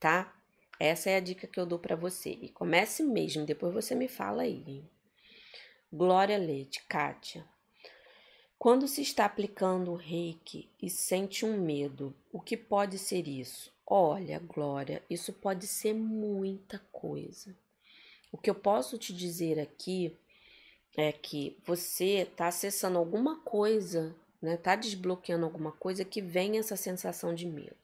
[0.00, 0.34] tá?
[0.80, 2.30] Essa é a dica que eu dou para você.
[2.30, 4.84] E comece mesmo, depois você me fala aí.
[5.92, 7.44] Glória Leite, Kátia.
[8.58, 13.72] Quando se está aplicando o reiki e sente um medo, o que pode ser isso?
[13.86, 17.56] Olha, Glória, isso pode ser muita coisa.
[18.30, 20.14] O que eu posso te dizer aqui
[20.96, 24.54] é que você está acessando alguma coisa, né?
[24.54, 27.76] Está desbloqueando alguma coisa que vem essa sensação de medo.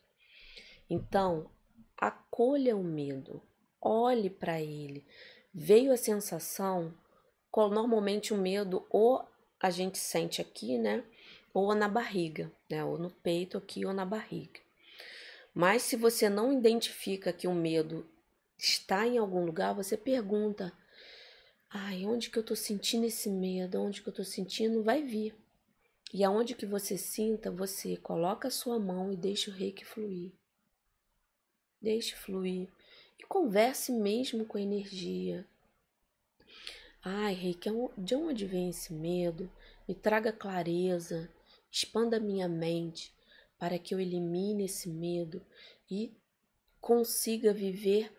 [0.88, 1.50] Então,
[1.96, 3.42] acolha o medo,
[3.80, 5.05] olhe para ele.
[5.52, 6.92] Veio a sensação,
[7.57, 9.24] normalmente o medo ou
[9.61, 11.05] a gente sente aqui, né?
[11.52, 12.84] Ou na barriga, né?
[12.84, 14.61] Ou no peito aqui ou na barriga.
[15.55, 18.07] Mas se você não identifica que o medo
[18.59, 20.72] está em algum lugar, você pergunta:
[21.70, 23.80] "Ai, onde que eu tô sentindo esse medo?
[23.80, 25.34] Onde que eu tô sentindo?" Vai vir.
[26.14, 30.30] E aonde que você sinta, você coloca a sua mão e deixa o reiki fluir.
[31.82, 32.68] Deixe fluir.
[33.18, 35.44] E converse mesmo com a energia.
[37.02, 39.50] Ai, reiki, de onde vem esse medo?
[39.88, 41.28] Me traga clareza,
[41.68, 43.12] expanda minha mente
[43.58, 45.44] para que eu elimine esse medo
[45.90, 46.14] e
[46.80, 48.16] consiga viver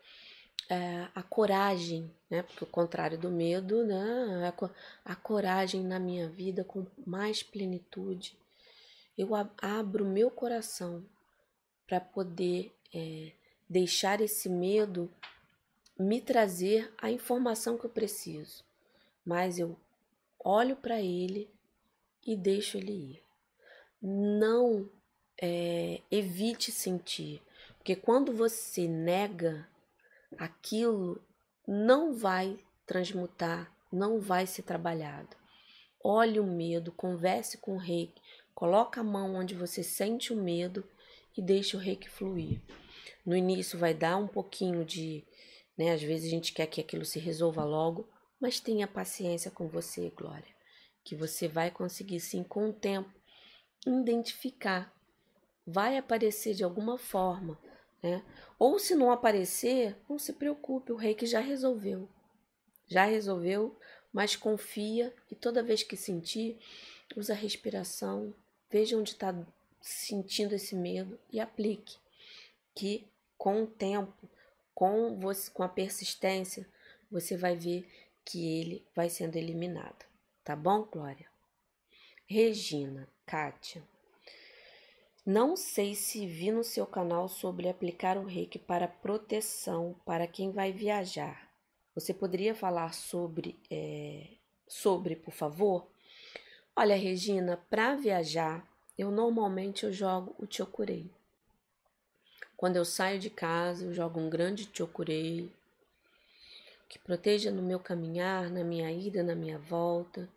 [0.69, 2.43] é, a coragem, né?
[2.43, 4.47] Porque o contrário do medo, né?
[4.47, 8.37] A, a coragem na minha vida com mais plenitude.
[9.17, 9.29] Eu
[9.61, 11.03] abro meu coração
[11.87, 13.31] para poder é,
[13.69, 15.09] deixar esse medo
[15.97, 18.63] me trazer a informação que eu preciso.
[19.25, 19.77] Mas eu
[20.39, 21.49] olho para ele
[22.25, 23.23] e deixo ele ir.
[24.01, 24.89] Não
[25.41, 27.41] é, evite sentir,
[27.77, 29.67] porque quando você nega
[30.37, 31.21] aquilo
[31.67, 35.35] não vai transmutar, não vai ser trabalhado.
[36.03, 38.21] Olhe o medo, converse com o reiki,
[38.53, 40.87] coloca a mão onde você sente o medo
[41.35, 42.61] e deixe o reiki fluir.
[43.25, 45.25] No início vai dar um pouquinho de,
[45.77, 48.07] né, às vezes a gente quer que aquilo se resolva logo,
[48.39, 50.55] mas tenha paciência com você, Glória,
[51.03, 53.11] que você vai conseguir sim com o tempo
[53.85, 54.93] identificar.
[55.65, 57.57] Vai aparecer de alguma forma
[58.05, 58.23] né?
[58.59, 62.07] Ou se não aparecer, não se preocupe, o reiki já resolveu.
[62.87, 63.75] Já resolveu,
[64.13, 66.59] mas confia e toda vez que sentir,
[67.17, 68.33] usa a respiração,
[68.69, 69.35] veja onde está
[69.81, 71.97] sentindo esse medo e aplique.
[72.75, 74.29] Que com o tempo,
[74.73, 76.67] com, você, com a persistência,
[77.09, 77.89] você vai ver
[78.23, 80.05] que ele vai sendo eliminado.
[80.43, 81.27] Tá bom, Glória?
[82.27, 83.83] Regina, Kátia.
[85.25, 90.51] Não sei se vi no seu canal sobre aplicar o reiki para proteção para quem
[90.51, 91.49] vai viajar.
[91.95, 94.27] Você poderia falar sobre, é,
[94.67, 95.87] sobre, por favor?
[96.75, 98.63] Olha, Regina, para viajar,
[98.95, 101.09] eu normalmente eu jogo o chokurei.
[102.55, 105.51] Quando eu saio de casa, eu jogo um grande chokurei
[106.87, 110.29] que proteja no meu caminhar, na minha ida, na minha volta,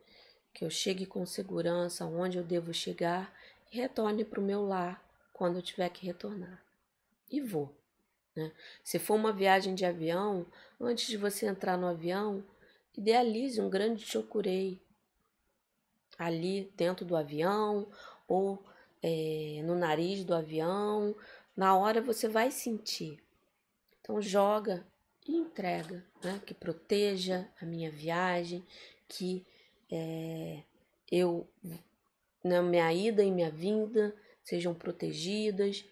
[0.55, 3.37] que eu chegue com segurança aonde eu devo chegar
[3.71, 5.03] retorne para o meu lar
[5.33, 6.63] quando eu tiver que retornar.
[7.31, 7.75] E vou.
[8.35, 8.53] Né?
[8.83, 10.47] Se for uma viagem de avião,
[10.81, 12.45] antes de você entrar no avião,
[12.97, 14.81] idealize um grande chokurei
[16.19, 17.89] ali dentro do avião
[18.27, 18.63] ou
[19.03, 21.15] é, no nariz do avião.
[21.57, 23.23] Na hora você vai sentir.
[24.01, 24.87] Então joga
[25.27, 26.41] e entrega, né?
[26.45, 28.65] que proteja a minha viagem,
[29.07, 29.47] que
[29.91, 30.63] é,
[31.11, 31.47] eu
[32.43, 35.85] na minha ida e minha vinda sejam protegidas,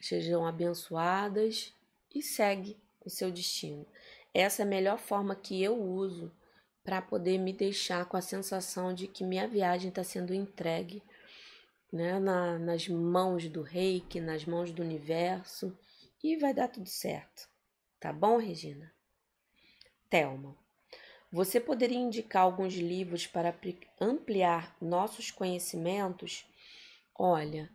[0.00, 1.74] sejam abençoadas
[2.14, 3.86] e segue o seu destino.
[4.34, 6.32] Essa é a melhor forma que eu uso
[6.82, 11.02] para poder me deixar com a sensação de que minha viagem está sendo entregue
[11.92, 15.76] né, na, nas mãos do reiki, nas mãos do universo
[16.22, 17.48] e vai dar tudo certo.
[18.00, 18.92] Tá bom, Regina?
[20.08, 20.61] Thelma.
[21.32, 23.54] Você poderia indicar alguns livros para
[23.98, 26.44] ampliar nossos conhecimentos?
[27.18, 27.70] Olha,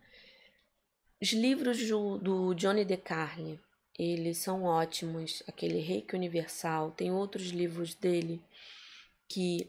[1.19, 3.59] os livros do, do Johnny DeCarli,
[3.97, 5.41] eles são ótimos.
[5.47, 8.39] Aquele Reiki Universal, tem outros livros dele
[9.27, 9.67] que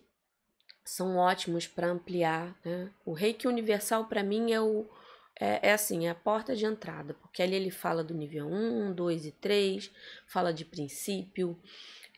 [0.84, 2.55] são ótimos para ampliar.
[2.62, 2.93] Né?
[3.07, 4.86] O Reiki Universal, para mim, é o,
[5.41, 8.93] é, é, assim, é a porta de entrada, porque ali ele fala do nível 1,
[8.93, 9.91] 2 e 3,
[10.26, 11.59] fala de princípio,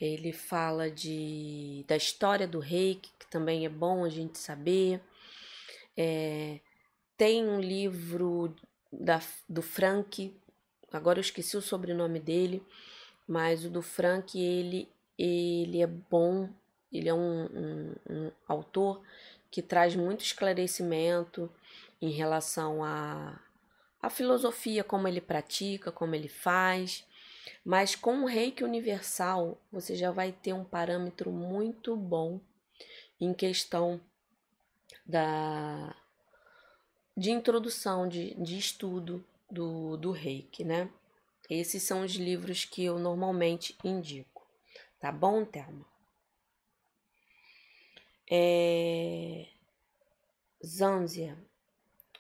[0.01, 5.01] ele fala de, da história do reiki, que também é bom a gente saber.
[5.97, 6.61] É,
[7.17, 8.57] tem um livro
[8.91, 10.35] da, do Frank,
[10.91, 12.63] agora eu esqueci o sobrenome dele,
[13.29, 14.89] mas o do Frank, ele,
[15.19, 16.49] ele é bom,
[16.91, 19.03] ele é um, um, um autor
[19.51, 21.51] que traz muito esclarecimento
[22.01, 23.39] em relação à
[24.03, 27.05] a, a filosofia, como ele pratica, como ele faz.
[27.65, 32.41] Mas com o reiki universal, você já vai ter um parâmetro muito bom
[33.21, 34.01] em questão
[35.05, 35.95] da
[37.17, 40.89] de introdução, de, de estudo do, do reiki, né?
[41.51, 44.47] Esses são os livros que eu normalmente indico.
[44.99, 45.85] Tá bom, Thelma?
[48.31, 49.49] É...
[50.65, 51.37] Zanzia.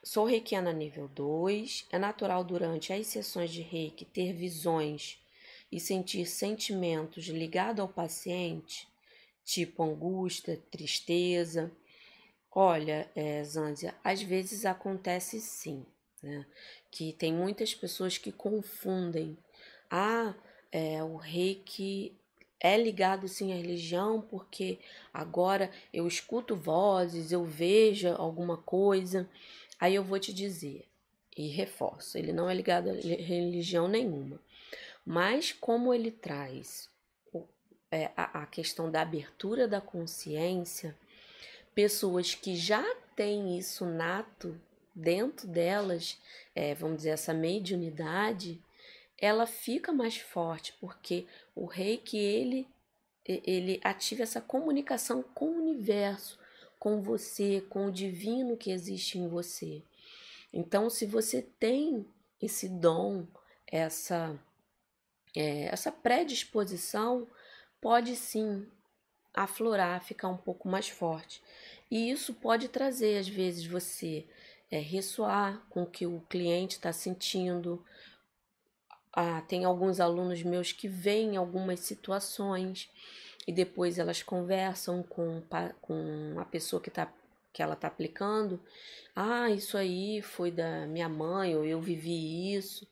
[0.02, 1.86] Sou reikiana nível 2.
[1.92, 5.19] É natural durante as sessões de reiki ter visões
[5.70, 8.88] e sentir sentimentos ligados ao paciente,
[9.44, 11.70] tipo angústia, tristeza.
[12.50, 13.42] Olha, é,
[14.02, 15.84] às vezes acontece sim,
[16.22, 16.44] né?
[16.90, 19.36] Que tem muitas pessoas que confundem.
[19.90, 20.34] Ah,
[20.72, 22.16] é, o reiki
[22.60, 24.78] é ligado sim à religião, porque
[25.14, 29.28] agora eu escuto vozes, eu vejo alguma coisa.
[29.78, 30.84] Aí eu vou te dizer
[31.36, 34.38] e reforço, ele não é ligado a religião nenhuma.
[35.04, 36.88] Mas como ele traz
[37.90, 40.96] é, a, questão da abertura da consciência,
[41.74, 42.84] pessoas que já
[43.16, 44.60] têm isso nato
[44.94, 46.18] dentro delas,
[46.54, 48.62] é, vamos dizer, essa mediunidade,
[49.18, 52.68] ela fica mais forte, porque o rei que ele
[53.26, 56.38] ele ativa essa comunicação com o universo,
[56.78, 59.82] com você, com o divino que existe em você.
[60.52, 62.04] Então, se você tem
[62.40, 63.26] esse dom,
[63.66, 64.36] essa
[65.36, 67.26] é, essa predisposição,
[67.80, 68.66] pode sim
[69.34, 71.42] aflorar, ficar um pouco mais forte.
[71.90, 74.26] E isso pode trazer, às vezes, você
[74.70, 77.84] é, ressoar com o que o cliente está sentindo,
[79.12, 82.88] ah, tem alguns alunos meus que veem algumas situações
[83.46, 85.42] e depois elas conversam com,
[85.80, 87.12] com a pessoa que, tá,
[87.52, 88.60] que ela está aplicando.
[89.14, 92.86] Ah, isso aí foi da minha mãe, ou eu vivi isso.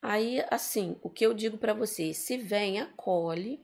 [0.00, 3.60] Aí, assim, o que eu digo para vocês: se vem, acolhe,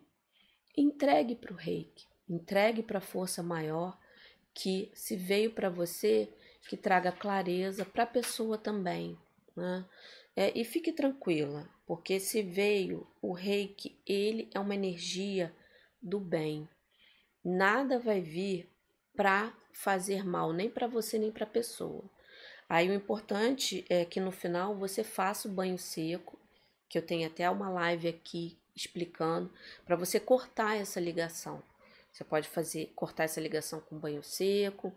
[0.76, 3.98] entregue para o reiki, entregue para a força maior
[4.52, 6.32] que se veio para você,
[6.68, 9.18] que traga clareza para a pessoa também.
[9.56, 9.84] Né?
[10.36, 15.54] É, e fique tranquila, porque se veio o reiki, ele é uma energia
[16.00, 16.68] do bem.
[17.44, 18.68] Nada vai vir
[19.14, 22.04] para fazer mal, nem para você, nem para a pessoa.
[22.68, 26.38] Aí o importante é que no final você faça o banho seco,
[26.88, 29.50] que eu tenho até uma live aqui explicando,
[29.84, 31.62] para você cortar essa ligação.
[32.12, 34.92] Você pode fazer cortar essa ligação com banho seco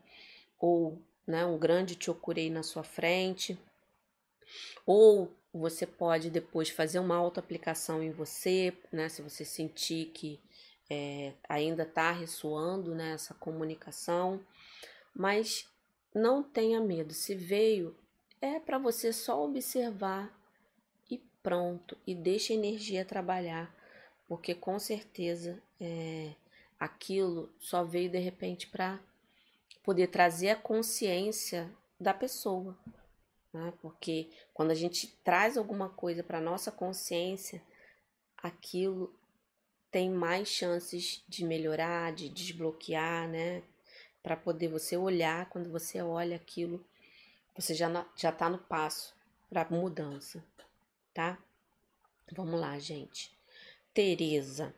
[0.60, 3.58] ou né, um grande chokurei na sua frente
[4.86, 9.10] ou você pode depois fazer uma auto-aplicação em você, né?
[9.10, 10.40] Se você sentir que
[10.90, 14.40] é, ainda está ressoando né, essa comunicação.
[15.14, 15.68] Mas
[16.18, 17.14] não tenha medo.
[17.14, 17.96] Se veio,
[18.42, 20.36] é para você só observar
[21.10, 21.98] e pronto.
[22.06, 23.76] E deixa a energia trabalhar.
[24.28, 26.34] Porque com certeza é,
[26.80, 29.00] aquilo só veio de repente para
[29.84, 32.78] poder trazer a consciência da pessoa
[33.58, 33.74] né?
[33.82, 37.62] porque quando a gente traz alguma coisa para nossa consciência,
[38.38, 39.14] aquilo
[39.90, 43.64] tem mais chances de melhorar, de desbloquear, né?
[44.28, 46.86] Para poder você olhar, quando você olha aquilo,
[47.56, 49.16] você já já está no passo
[49.50, 50.44] para mudança,
[51.14, 51.38] tá?
[52.34, 53.32] Vamos lá, gente.
[53.94, 54.76] Tereza,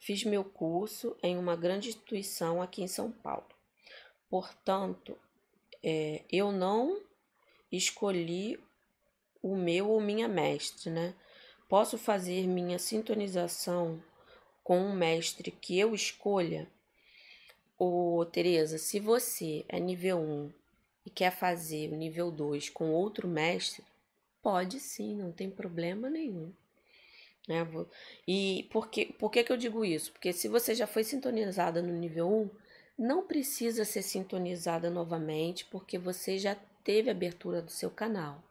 [0.00, 3.46] fiz meu curso em uma grande instituição aqui em São Paulo.
[4.28, 5.16] Portanto,
[5.84, 7.00] é, eu não
[7.70, 8.58] escolhi
[9.40, 11.14] o meu ou minha mestre, né?
[11.68, 14.02] Posso fazer minha sintonização
[14.64, 16.68] com um mestre que eu escolha?
[17.82, 20.52] Ô, Tereza, se você é nível 1
[21.06, 23.82] e quer fazer o nível 2 com outro mestre,
[24.42, 26.52] pode sim, não tem problema nenhum.
[27.48, 27.66] Né?
[28.28, 30.12] E por que, por que, que eu digo isso?
[30.12, 32.50] Porque se você já foi sintonizada no nível 1,
[32.98, 36.54] não precisa ser sintonizada novamente, porque você já
[36.84, 38.44] teve abertura do seu canal.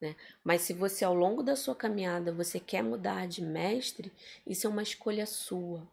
[0.00, 0.14] Né?
[0.44, 4.12] Mas se você ao longo da sua caminhada você quer mudar de mestre,
[4.46, 5.84] isso é uma escolha sua.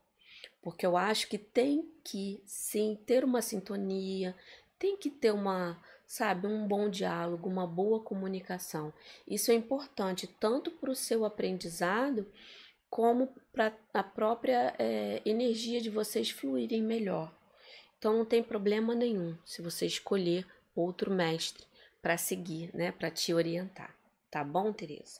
[0.61, 4.35] Porque eu acho que tem que sim ter uma sintonia,
[4.77, 8.93] tem que ter uma, sabe, um bom diálogo, uma boa comunicação.
[9.27, 12.25] Isso é importante tanto para o seu aprendizado
[12.89, 17.33] como para a própria é, energia de vocês fluírem melhor.
[17.97, 20.45] Então não tem problema nenhum se você escolher
[20.75, 21.65] outro mestre
[22.01, 23.93] para seguir, né, para te orientar.
[24.29, 25.19] Tá bom, Teresa?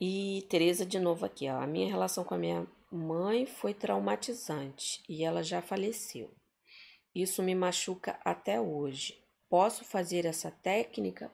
[0.00, 1.60] E Teresa de novo aqui, ó.
[1.60, 6.32] A minha relação com a minha mãe foi traumatizante e ela já faleceu.
[7.14, 9.18] Isso me machuca até hoje.
[9.48, 11.30] Posso fazer essa técnica?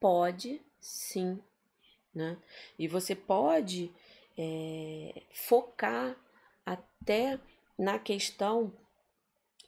[0.00, 1.38] Pode, sim,
[2.14, 2.38] né?
[2.78, 3.92] E você pode
[4.36, 6.16] é, focar
[6.64, 7.38] até
[7.78, 8.72] na questão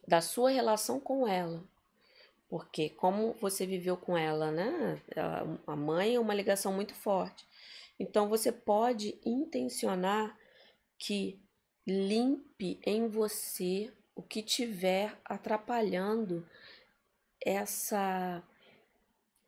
[0.06, 1.62] da sua relação com ela.
[2.48, 5.00] Porque como você viveu com ela, né?
[5.66, 7.46] A mãe é uma ligação muito forte.
[7.98, 10.36] Então você pode intencionar
[11.00, 11.40] que
[11.86, 16.46] limpe em você o que tiver atrapalhando
[17.44, 18.42] essa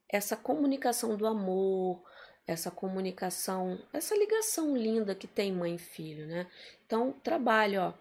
[0.09, 2.03] essa comunicação do amor,
[2.47, 6.47] essa comunicação, essa ligação linda que tem mãe e filho, né?
[6.85, 7.95] Então, trabalho, ó,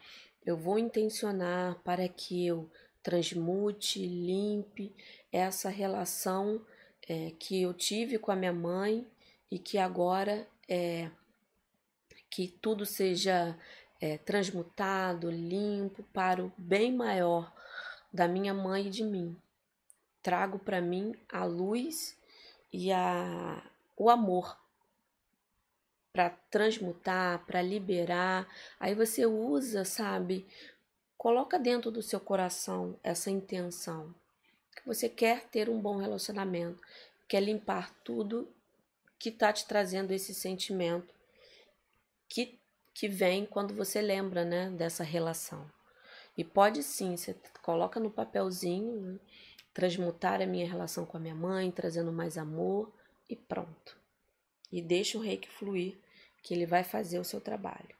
[0.45, 2.69] eu vou intencionar para que eu
[3.01, 4.93] transmute, limpe
[5.31, 6.65] essa relação
[7.07, 9.07] é, que eu tive com a minha mãe
[9.49, 11.09] e que agora é
[12.31, 13.55] que tudo seja
[13.99, 17.53] é, transmutado, limpo para o bem maior
[18.11, 19.37] da minha mãe e de mim.
[20.23, 22.17] Trago para mim a luz
[22.71, 23.61] e a,
[23.97, 24.57] o amor
[26.13, 28.47] para transmutar, para liberar.
[28.79, 30.47] Aí você usa, sabe?
[31.17, 34.15] Coloca dentro do seu coração essa intenção
[34.75, 36.81] que você quer ter um bom relacionamento,
[37.27, 38.47] quer limpar tudo
[39.19, 41.20] que está te trazendo esse sentimento
[42.31, 42.57] que,
[42.93, 45.69] que vem quando você lembra, né, dessa relação.
[46.37, 49.19] E pode sim, você coloca no papelzinho, né,
[49.73, 52.89] transmutar a minha relação com a minha mãe, trazendo mais amor
[53.29, 53.97] e pronto.
[54.71, 55.97] E deixa o reiki fluir,
[56.41, 57.95] que ele vai fazer o seu trabalho.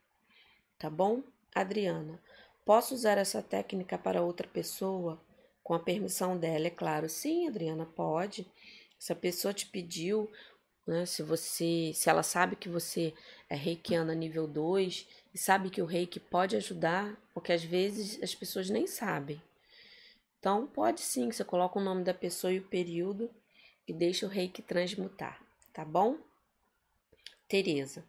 [0.80, 1.22] Tá bom?
[1.54, 2.18] Adriana,
[2.66, 5.22] posso usar essa técnica para outra pessoa?
[5.62, 7.10] Com a permissão dela, é claro.
[7.10, 8.50] Sim, Adriana, pode.
[8.98, 10.32] Se a pessoa te pediu,
[10.86, 13.14] né, se você, se ela sabe que você
[13.50, 18.34] é reikiana nível 2 e sabe que o reiki pode ajudar, porque às vezes as
[18.34, 19.42] pessoas nem sabem.
[20.40, 23.30] Então, pode sim, você coloca o nome da pessoa e o período
[23.88, 25.40] e deixa o reiki transmutar,
[25.72, 26.18] tá bom?
[27.48, 28.04] Tereza.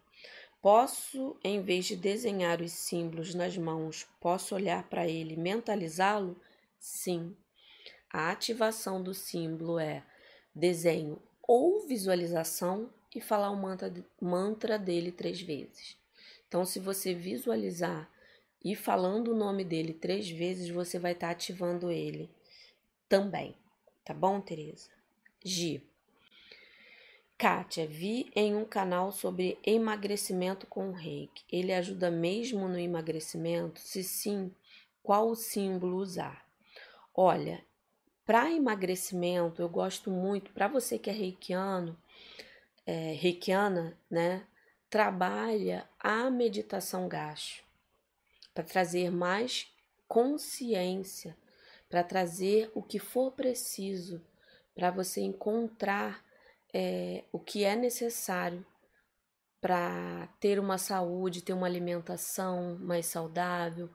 [0.62, 6.40] Posso, em vez de desenhar os símbolos nas mãos, posso olhar para ele e mentalizá-lo?
[6.78, 7.36] Sim.
[8.10, 10.04] A ativação do símbolo é
[10.54, 15.96] desenho ou visualização e falar o mantra, mantra dele três vezes.
[16.48, 18.10] Então, se você visualizar
[18.64, 22.30] e falando o nome dele três vezes, você vai estar tá ativando ele
[23.08, 23.56] também.
[24.04, 24.88] Tá bom, Tereza?
[25.44, 25.82] Gi.
[27.36, 31.42] Kátia, vi em um canal sobre emagrecimento com reiki.
[31.50, 33.80] Ele ajuda mesmo no emagrecimento?
[33.80, 34.54] Se sim,
[35.02, 36.46] qual o símbolo usar?
[37.14, 37.64] Olha,
[38.24, 41.96] para emagrecimento, eu gosto muito, para você que é reikiano,
[42.86, 44.46] é, reikiana, né?
[44.88, 47.64] Trabalha a meditação gacho
[48.54, 49.66] para trazer mais
[50.06, 51.36] consciência,
[51.88, 54.22] para trazer o que for preciso,
[54.74, 56.22] para você encontrar
[56.72, 58.64] é, o que é necessário
[59.60, 63.88] para ter uma saúde, ter uma alimentação mais saudável,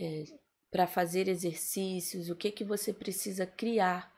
[0.00, 0.24] é,
[0.72, 4.10] para fazer exercícios, o que que você precisa criar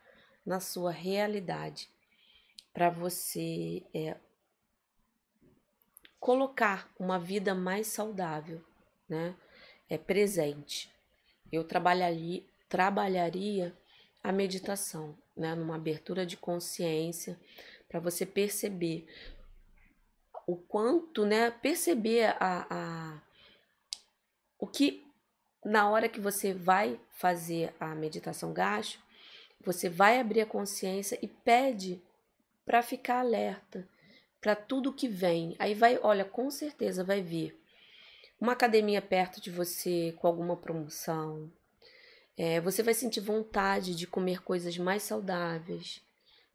[0.46, 1.90] na sua realidade
[2.72, 4.16] para você é,
[6.20, 8.64] colocar uma vida mais saudável,
[9.08, 9.34] né?
[9.90, 10.90] É presente.
[11.50, 13.76] Eu trabalharia, trabalharia
[14.22, 15.56] a meditação, né?
[15.56, 17.38] Numa abertura de consciência
[17.88, 19.06] para você perceber
[20.46, 21.50] o quanto, né?
[21.50, 23.22] Perceber a, a
[24.58, 25.03] o que
[25.64, 28.98] na hora que você vai fazer a meditação gacho,
[29.64, 32.02] você vai abrir a consciência e pede
[32.66, 33.88] para ficar alerta
[34.40, 35.56] para tudo que vem.
[35.58, 37.58] Aí vai, olha, com certeza vai vir
[38.38, 41.50] uma academia perto de você com alguma promoção.
[42.36, 46.02] É, você vai sentir vontade de comer coisas mais saudáveis.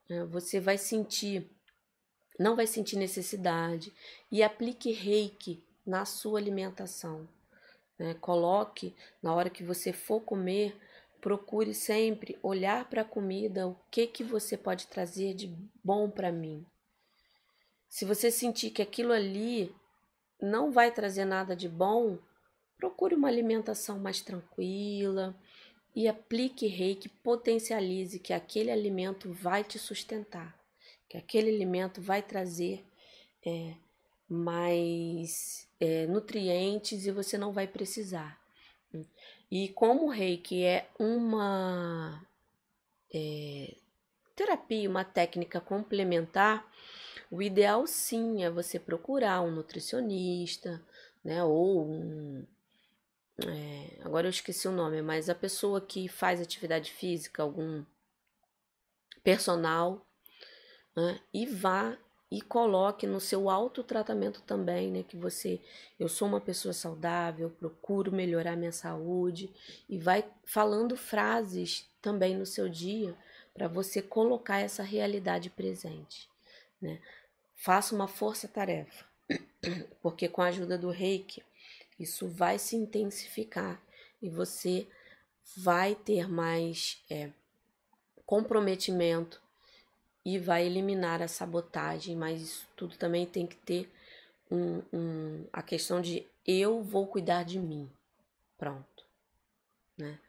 [0.07, 0.24] Né?
[0.26, 1.49] Você vai sentir,
[2.38, 3.91] não vai sentir necessidade
[4.32, 7.28] e aplique reiki na sua alimentação.
[8.00, 8.16] Né?
[8.16, 10.76] Coloque na hora que você for comer,
[11.22, 16.32] procure sempre olhar para a comida, o que que você pode trazer de bom para
[16.32, 16.66] mim.
[17.89, 19.76] Se você sentir que aquilo ali
[20.41, 22.18] não vai trazer nada de bom,
[22.78, 25.36] procure uma alimentação mais tranquila,
[25.95, 30.58] e aplique reiki, potencialize que aquele alimento vai te sustentar,
[31.10, 32.86] que aquele alimento vai trazer
[33.45, 33.76] é,
[34.28, 38.40] mais é, nutrientes e você não vai precisar.
[39.52, 42.26] E como o reiki é uma
[43.14, 43.76] é,
[44.36, 46.70] terapia, uma técnica complementar,
[47.32, 50.82] o ideal sim é você procurar um nutricionista,
[51.24, 52.46] né, ou um
[53.48, 57.86] é, agora eu esqueci o nome, mas a pessoa que faz atividade física, algum
[59.24, 60.06] personal,
[60.96, 61.98] né, e vá
[62.32, 65.60] e coloque no seu autotratamento também, né, que você,
[66.00, 69.52] eu sou uma pessoa saudável, procuro melhorar minha saúde
[69.88, 73.16] e vai falando frases também no seu dia
[73.54, 76.30] para você colocar essa realidade presente,
[76.80, 77.02] né?
[77.56, 79.06] Faça uma força-tarefa,
[80.02, 81.44] porque com a ajuda do Reiki
[82.00, 83.82] isso vai se intensificar
[84.22, 84.88] e você
[85.58, 87.32] vai ter mais é,
[88.26, 89.42] comprometimento
[90.36, 93.90] e vai eliminar a sabotagem, mas isso tudo também tem que ter
[94.52, 97.90] um, um, a questão de eu vou cuidar de mim.
[98.56, 99.06] Pronto.
[99.98, 100.20] né?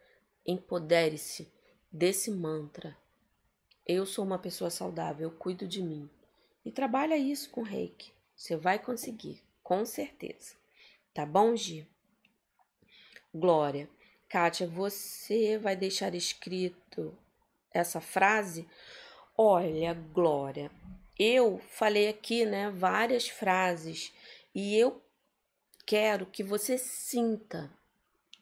[0.46, 1.52] Empodere-se
[1.92, 2.96] desse mantra.
[3.86, 6.08] Eu sou uma pessoa saudável, eu cuido de mim.
[6.64, 8.10] E trabalha isso com reiki.
[8.34, 10.54] Você vai conseguir, com certeza.
[11.12, 11.86] Tá bom, Gi?
[13.34, 13.86] Glória.
[14.30, 17.14] Kátia, você vai deixar escrito
[17.70, 18.66] essa frase?
[19.42, 20.70] Olha, Glória,
[21.18, 24.12] eu falei aqui, né, várias frases
[24.54, 25.02] e eu
[25.86, 27.72] quero que você sinta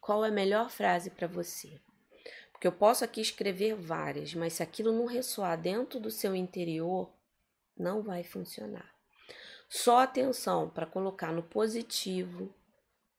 [0.01, 1.79] qual é a melhor frase para você.
[2.51, 7.09] Porque eu posso aqui escrever várias, mas se aquilo não ressoar dentro do seu interior,
[7.77, 8.93] não vai funcionar.
[9.69, 12.53] Só atenção para colocar no positivo,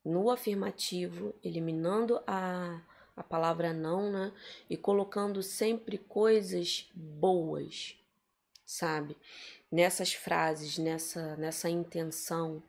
[0.05, 2.79] no afirmativo, eliminando a,
[3.17, 4.33] a palavra não, né?
[4.69, 7.97] E colocando sempre coisas boas,
[8.65, 9.17] sabe?
[9.71, 12.63] Nessas frases, nessa, nessa intenção,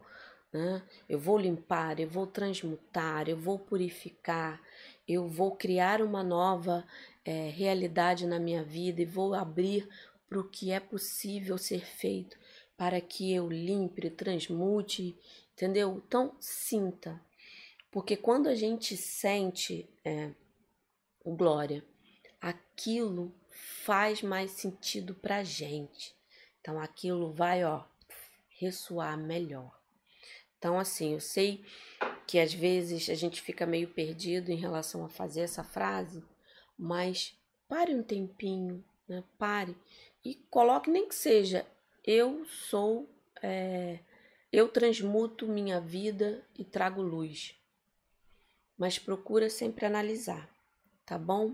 [0.51, 0.83] né?
[1.07, 4.61] Eu vou limpar, eu vou transmutar, eu vou purificar,
[5.07, 6.85] eu vou criar uma nova
[7.23, 9.87] é, realidade na minha vida e vou abrir
[10.27, 12.37] para o que é possível ser feito
[12.81, 15.15] para que eu limpe, transmute,
[15.53, 16.01] entendeu?
[16.03, 17.21] Então, sinta.
[17.91, 20.31] Porque quando a gente sente é,
[21.23, 21.85] o glória,
[22.39, 26.15] aquilo faz mais sentido pra gente.
[26.59, 27.83] Então, aquilo vai, ó,
[28.59, 29.77] ressoar melhor.
[30.57, 31.65] Então, assim, eu sei
[32.27, 36.23] que às vezes a gente fica meio perdido em relação a fazer essa frase,
[36.77, 37.35] mas
[37.67, 39.23] pare um tempinho, né?
[39.37, 39.75] Pare
[40.23, 41.65] e coloque nem que seja
[42.05, 43.09] eu sou,
[43.41, 43.99] é,
[44.51, 47.55] eu transmuto minha vida e trago luz.
[48.82, 50.49] Mas procura sempre analisar,
[51.05, 51.53] tá bom?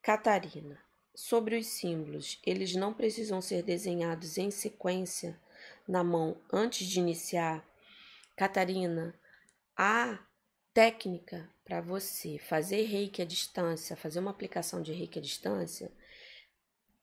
[0.00, 0.82] Catarina,
[1.14, 5.38] sobre os símbolos, eles não precisam ser desenhados em sequência
[5.86, 7.62] na mão antes de iniciar
[8.34, 9.14] Catarina,
[9.76, 10.18] a
[10.72, 15.92] técnica para você fazer reiki à distância, fazer uma aplicação de reiki à distância,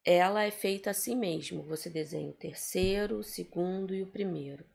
[0.03, 1.62] ela é feita assim mesmo.
[1.62, 4.66] Você desenha o terceiro, o segundo e o primeiro,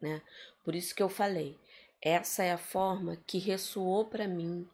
[0.00, 0.22] né?
[0.64, 1.58] Por isso que eu falei,
[2.00, 4.66] essa é a forma que ressoou para mim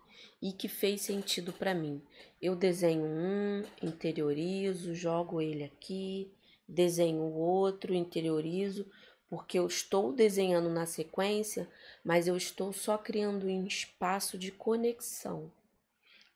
[0.42, 2.02] e que fez sentido para mim.
[2.40, 6.30] Eu desenho um, interiorizo, jogo ele aqui,
[6.68, 8.86] desenho o outro, interiorizo,
[9.28, 11.68] porque eu estou desenhando na sequência,
[12.04, 15.50] mas eu estou só criando um espaço de conexão.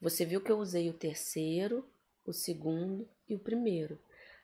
[0.00, 1.84] Você viu que eu usei o terceiro,
[2.24, 3.98] o segundo e o primeiro.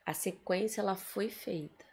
[0.05, 1.84] A sequência ela foi feita.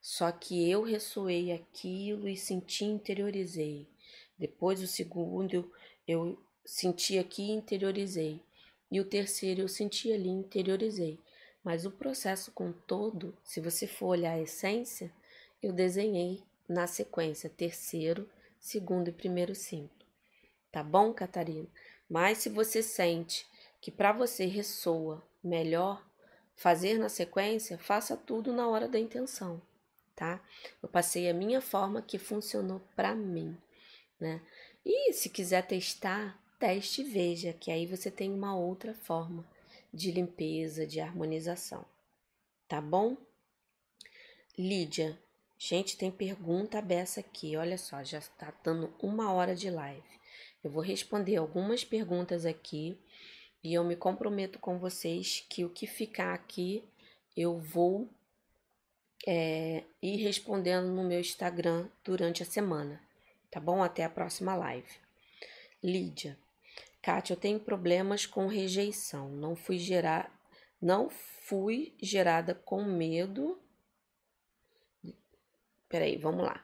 [0.00, 3.86] Só que eu ressoei aquilo e senti, interiorizei.
[4.38, 5.70] Depois o segundo
[6.06, 8.42] eu senti aqui e interiorizei.
[8.90, 11.18] E o terceiro eu senti ali e interiorizei.
[11.62, 15.12] Mas o processo com todo, se você for olhar a essência,
[15.62, 18.28] eu desenhei na sequência terceiro,
[18.60, 20.06] segundo e primeiro símbolo.
[20.70, 21.68] Tá bom, Catarina?
[22.08, 23.46] Mas se você sente
[23.80, 26.06] que para você ressoa melhor
[26.56, 29.60] fazer na sequência, faça tudo na hora da intenção,
[30.18, 30.42] tá?
[30.82, 33.56] Eu passei a minha forma que funcionou para mim,
[34.18, 34.42] né?
[34.84, 39.48] E se quiser testar, teste e veja, que aí você tem uma outra forma
[39.94, 41.84] de limpeza, de harmonização.
[42.66, 43.16] Tá bom?
[44.58, 45.16] Lídia,
[45.60, 47.56] Gente, tem pergunta aberta aqui.
[47.56, 50.04] Olha só, já está dando uma hora de live.
[50.62, 52.96] Eu vou responder algumas perguntas aqui
[53.62, 56.84] e eu me comprometo com vocês que o que ficar aqui
[57.36, 58.08] eu vou
[59.30, 62.98] é, ir respondendo no meu Instagram durante a semana.
[63.50, 63.82] Tá bom?
[63.82, 64.88] Até a próxima live.
[65.82, 66.38] Lídia.
[67.02, 69.28] Kátia, eu tenho problemas com rejeição.
[69.28, 70.32] Não fui gerar,
[70.80, 73.60] não fui gerada com medo
[75.88, 76.62] Peraí, vamos lá.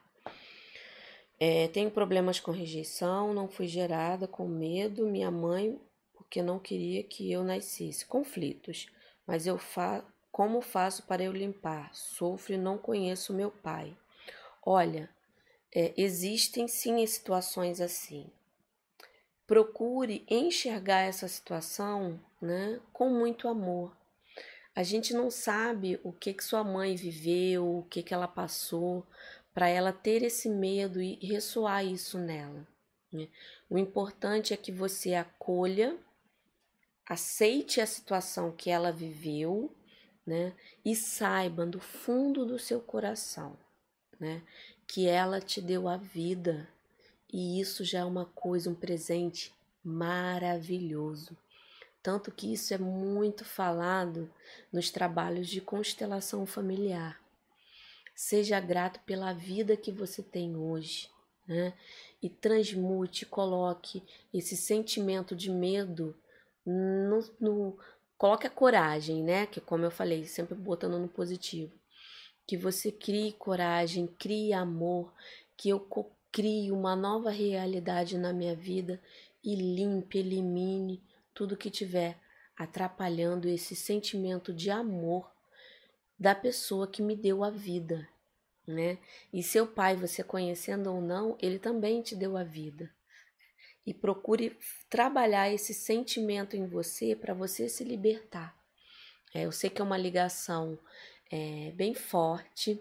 [1.41, 5.81] É, tenho problemas com rejeição, não fui gerada com medo, minha mãe,
[6.13, 8.05] porque não queria que eu nascesse.
[8.05, 8.87] Conflitos,
[9.27, 10.05] mas eu fa
[10.35, 11.95] como faço para eu limpar?
[11.95, 13.97] Sofro e não conheço meu pai.
[14.67, 15.09] Olha,
[15.73, 18.27] é, existem sim situações assim.
[19.47, 23.97] Procure enxergar essa situação né, com muito amor.
[24.75, 29.07] A gente não sabe o que que sua mãe viveu, o que que ela passou,
[29.55, 32.67] para ela ter esse medo e ressoar isso nela.
[33.13, 33.29] Né?
[33.71, 35.97] O importante é que você acolha,
[37.09, 39.73] aceite a situação que ela viveu,
[40.27, 40.55] né?
[40.85, 43.57] E saiba do fundo do seu coração,
[44.19, 44.43] né?
[44.87, 46.69] Que ela te deu a vida
[47.33, 49.53] e isso já é uma coisa, um presente
[49.83, 51.37] maravilhoso.
[52.01, 54.31] Tanto que isso é muito falado
[54.73, 57.21] nos trabalhos de constelação familiar.
[58.15, 61.11] Seja grato pela vida que você tem hoje,
[61.49, 61.75] né?
[62.23, 64.03] E transmute, coloque
[64.33, 66.17] esse sentimento de medo
[66.65, 67.79] no, no
[68.25, 69.45] coloque a coragem, né?
[69.45, 71.79] Que como eu falei, sempre botando no positivo.
[72.47, 75.13] Que você crie coragem, crie amor,
[75.59, 75.87] que eu
[76.33, 78.99] crie uma nova realidade na minha vida
[79.45, 81.05] e limpe, elimine
[81.35, 82.19] tudo que tiver
[82.57, 85.31] atrapalhando esse sentimento de amor
[86.19, 88.09] da pessoa que me deu a vida,
[88.67, 88.97] né?
[89.35, 92.91] E seu pai, você conhecendo ou não, ele também te deu a vida.
[93.87, 94.57] E procure
[94.89, 98.57] trabalhar esse sentimento em você para você se libertar.
[99.35, 100.79] É, eu sei que é uma ligação
[101.31, 102.81] é, bem forte,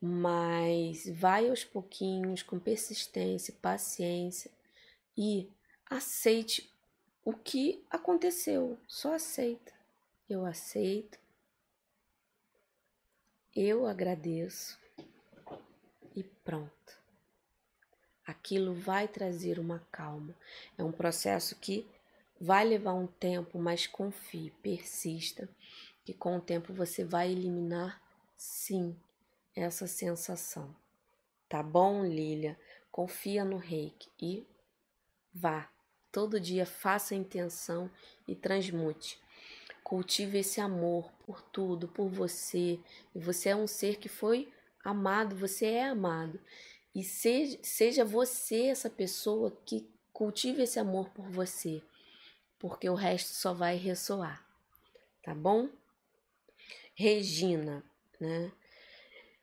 [0.00, 4.50] mas vai aos pouquinhos, com persistência, paciência
[5.16, 5.48] e
[5.88, 6.70] aceite
[7.24, 8.78] o que aconteceu.
[8.86, 9.72] Só aceita.
[10.28, 11.18] Eu aceito.
[13.54, 14.78] Eu agradeço
[16.14, 16.75] e pronto.
[18.26, 20.34] Aquilo vai trazer uma calma.
[20.76, 21.86] É um processo que
[22.40, 25.48] vai levar um tempo, mas confie, persista,
[26.04, 28.02] que com o tempo você vai eliminar
[28.36, 28.96] sim
[29.54, 30.74] essa sensação.
[31.48, 32.58] Tá bom, Lilia?
[32.90, 34.46] Confia no reiki e
[35.32, 35.70] vá.
[36.10, 37.90] Todo dia faça a intenção
[38.26, 39.20] e transmute.
[39.84, 42.80] Cultive esse amor por tudo, por você.
[43.14, 44.52] E você é um ser que foi
[44.82, 46.40] amado, você é amado.
[46.96, 51.82] E seja, seja você essa pessoa que cultive esse amor por você,
[52.58, 54.42] porque o resto só vai ressoar,
[55.22, 55.68] tá bom?
[56.94, 57.84] Regina,
[58.18, 58.50] né?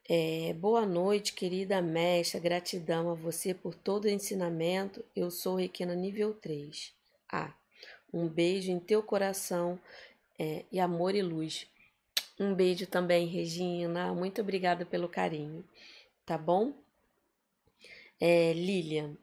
[0.08, 2.40] É, boa noite, querida mestra.
[2.40, 5.04] Gratidão a você por todo o ensinamento.
[5.14, 6.92] Eu sou Requena nível 3.
[7.30, 7.54] Ah,
[8.12, 9.78] um beijo em teu coração
[10.36, 11.68] é, e amor e luz.
[12.36, 14.12] Um beijo também, Regina.
[14.12, 15.64] Muito obrigada pelo carinho.
[16.26, 16.83] Tá bom?
[18.20, 19.16] É, Lilian,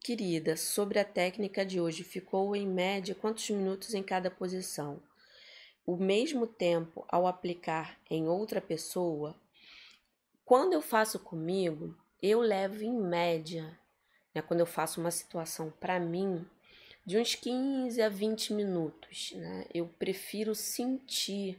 [0.00, 5.02] querida, sobre a técnica de hoje, ficou em média quantos minutos em cada posição?
[5.86, 9.34] O mesmo tempo ao aplicar em outra pessoa?
[10.44, 13.78] Quando eu faço comigo, eu levo em média,
[14.34, 16.46] né, quando eu faço uma situação para mim,
[17.04, 19.32] de uns 15 a 20 minutos.
[19.32, 19.66] Né?
[19.72, 21.58] Eu prefiro sentir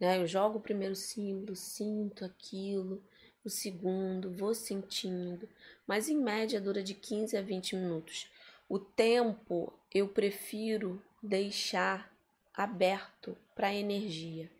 [0.00, 0.18] né?
[0.18, 3.02] Eu jogo o primeiro símbolo, sinto aquilo,
[3.44, 5.48] o segundo, vou sentindo,
[5.86, 8.30] mas em média dura de 15 a 20 minutos.
[8.68, 12.12] O tempo eu prefiro deixar
[12.52, 14.50] aberto para a energia,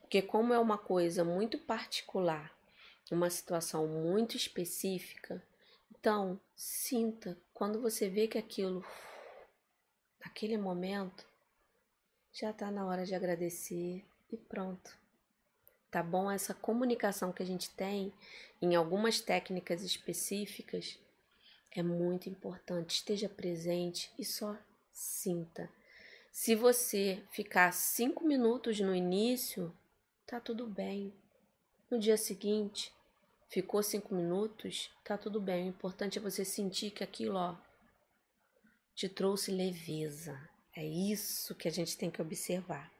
[0.00, 2.52] porque como é uma coisa muito particular,
[3.10, 5.42] uma situação muito específica,
[5.90, 8.84] então sinta quando você vê que aquilo
[10.24, 11.26] naquele momento
[12.32, 14.99] já está na hora de agradecer, e pronto.
[15.90, 16.30] Tá bom?
[16.30, 18.12] Essa comunicação que a gente tem
[18.62, 20.98] em algumas técnicas específicas
[21.72, 22.96] é muito importante.
[22.96, 24.56] Esteja presente e só
[24.92, 25.68] sinta.
[26.30, 29.76] Se você ficar cinco minutos no início,
[30.26, 31.12] tá tudo bem.
[31.90, 32.92] No dia seguinte,
[33.48, 35.64] ficou cinco minutos, tá tudo bem.
[35.64, 37.56] O importante é você sentir que aquilo, ó,
[38.94, 40.40] te trouxe leveza.
[40.76, 42.92] É isso que a gente tem que observar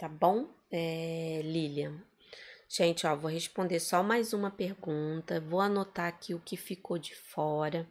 [0.00, 2.02] tá bom, é, Lilian?
[2.68, 7.14] Gente, ó, vou responder só mais uma pergunta, vou anotar aqui o que ficou de
[7.14, 7.88] fora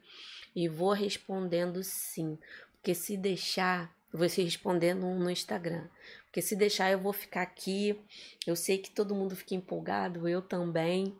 [0.56, 2.38] e vou respondendo sim,
[2.72, 5.88] porque se deixar, vou se respondendo no Instagram,
[6.24, 7.99] porque se deixar eu vou ficar aqui,
[8.48, 11.18] eu sei que todo mundo fica empolgado, eu também,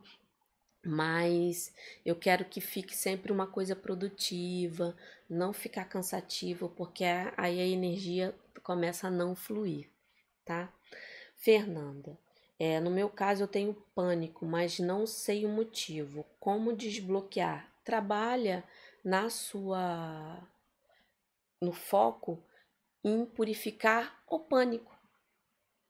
[0.86, 1.74] mas
[2.06, 4.96] eu quero que fique sempre uma coisa produtiva,
[5.30, 7.04] não ficar cansativo, porque
[7.36, 8.34] aí a energia
[8.64, 9.90] começa a não fluir
[10.50, 10.68] tá?
[11.40, 12.20] Fernanda,
[12.60, 16.26] é, no meu caso eu tenho pânico, mas não sei o motivo.
[16.38, 17.72] Como desbloquear?
[17.84, 18.64] Trabalha
[19.03, 20.38] na sua
[21.61, 22.44] no foco
[23.03, 24.94] em purificar o pânico.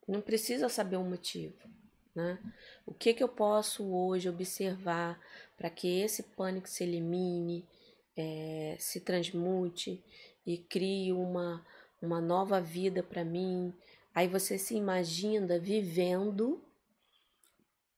[0.08, 1.68] Não precisa saber o motivo,
[2.14, 2.40] né?
[2.86, 5.20] O que que eu posso hoje observar
[5.58, 7.68] para que esse pânico se elimine,
[8.16, 10.04] é, se transmute
[10.46, 11.66] e crie uma
[12.02, 13.74] uma nova vida para mim,
[14.14, 16.62] Aí você se imagina vivendo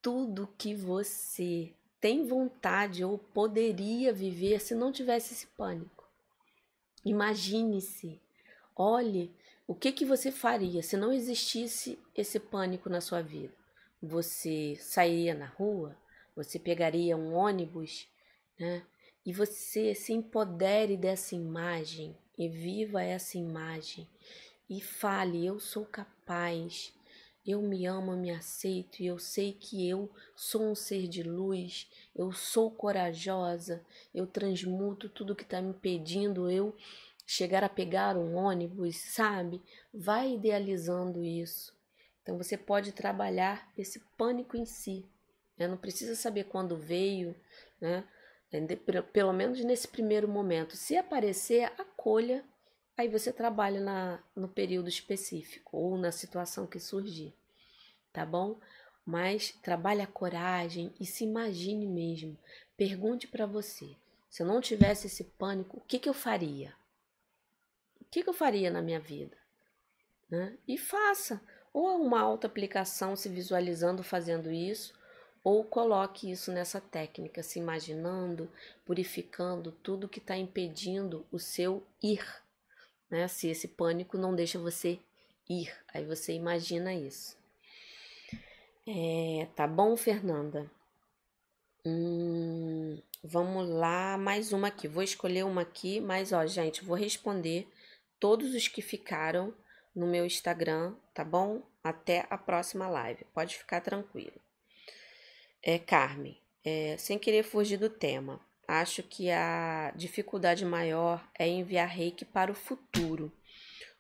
[0.02, 6.08] tudo que você tem vontade ou poderia viver se não tivesse esse pânico.
[7.06, 8.20] Imagine-se,
[8.76, 9.32] olhe
[9.68, 13.54] o que, que você faria se não existisse esse pânico na sua vida.
[14.02, 15.96] Você sairia na rua,
[16.36, 18.08] você pegaria um ônibus,
[18.60, 18.84] né?
[19.24, 24.08] E você se empodere dessa imagem e viva essa imagem
[24.72, 26.92] e fale: Eu sou capaz
[27.46, 31.90] eu me amo, me aceito e eu sei que eu sou um ser de luz,
[32.16, 33.84] eu sou corajosa,
[34.14, 36.76] eu transmuto tudo que está me impedindo eu
[37.26, 39.62] chegar a pegar um ônibus, sabe?
[39.92, 41.76] Vai idealizando isso.
[42.22, 45.06] Então você pode trabalhar esse pânico em si.
[45.58, 45.68] Né?
[45.68, 47.36] Não precisa saber quando veio,
[47.80, 48.04] né?
[49.14, 50.76] Pelo menos nesse primeiro momento.
[50.76, 52.44] Se aparecer, acolha
[52.98, 57.34] Aí você trabalha na, no período específico ou na situação que surgir,
[58.12, 58.60] tá bom?
[59.06, 62.38] Mas trabalhe a coragem e se imagine mesmo.
[62.78, 63.96] Pergunte para você:
[64.30, 66.76] se eu não tivesse esse pânico, o que, que eu faria?
[68.00, 69.38] O que, que eu faria na minha vida?
[70.30, 70.58] Né?
[70.68, 71.42] E faça.
[71.74, 74.94] Ou uma auto-aplicação se visualizando fazendo isso,
[75.44, 78.52] ou coloque isso nessa técnica, se imaginando,
[78.86, 82.41] purificando tudo que está impedindo o seu ir
[83.12, 83.28] né?
[83.28, 84.98] Se esse pânico não deixa você
[85.48, 87.38] ir, aí você imagina isso.
[88.88, 90.72] É, tá bom, Fernanda?
[91.86, 94.88] Hum, vamos lá, mais uma aqui.
[94.88, 97.68] Vou escolher uma aqui, mas ó, gente, vou responder
[98.20, 99.54] todos os que ficaram
[99.96, 101.62] no meu Instagram, tá bom?
[101.84, 103.26] Até a próxima live.
[103.34, 104.40] Pode ficar tranquilo.
[105.62, 108.40] É, Carmen, é, sem querer fugir do tema.
[108.74, 113.30] Acho que a dificuldade maior é enviar reiki para o futuro,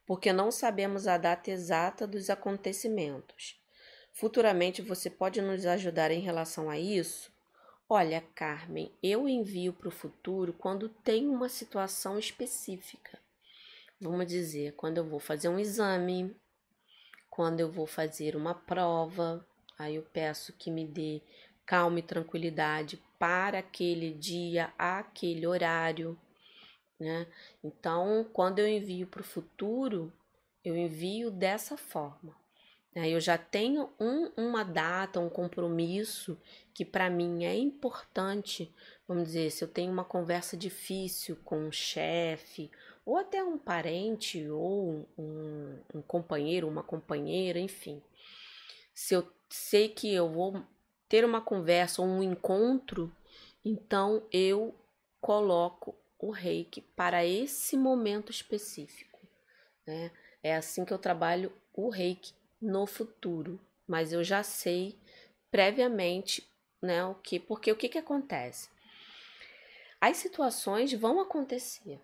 [0.06, 3.62] porque não sabemos a data exata dos acontecimentos.
[4.14, 7.30] Futuramente você pode nos ajudar em relação a isso?
[7.90, 13.20] Olha, Carmen, eu envio para o futuro quando tem uma situação específica.
[14.00, 16.34] Vamos dizer, quando eu vou fazer um exame,
[17.30, 19.46] quando eu vou fazer uma prova,
[19.78, 21.22] aí eu peço que me dê
[21.66, 26.18] calma e tranquilidade para aquele dia, aquele horário,
[27.00, 27.28] né?
[27.64, 30.12] Então, quando eu envio para o futuro,
[30.66, 32.36] eu envio dessa forma.
[32.96, 33.12] Né?
[33.12, 36.36] Eu já tenho um, uma data, um compromisso
[36.74, 38.74] que para mim é importante.
[39.08, 42.72] Vamos dizer, se eu tenho uma conversa difícil com um chefe,
[43.06, 48.02] ou até um parente, ou um, um companheiro, uma companheira, enfim.
[48.96, 50.64] Se eu sei que eu vou
[51.12, 53.14] ter uma conversa ou um encontro,
[53.66, 54.74] então eu
[55.20, 59.20] coloco o reiki para esse momento específico.
[59.86, 60.10] Né?
[60.42, 64.98] É assim que eu trabalho o reiki no futuro, mas eu já sei
[65.52, 66.48] previamente
[66.82, 68.70] né, o que, porque o que, que acontece?
[70.00, 72.00] As situações vão acontecer.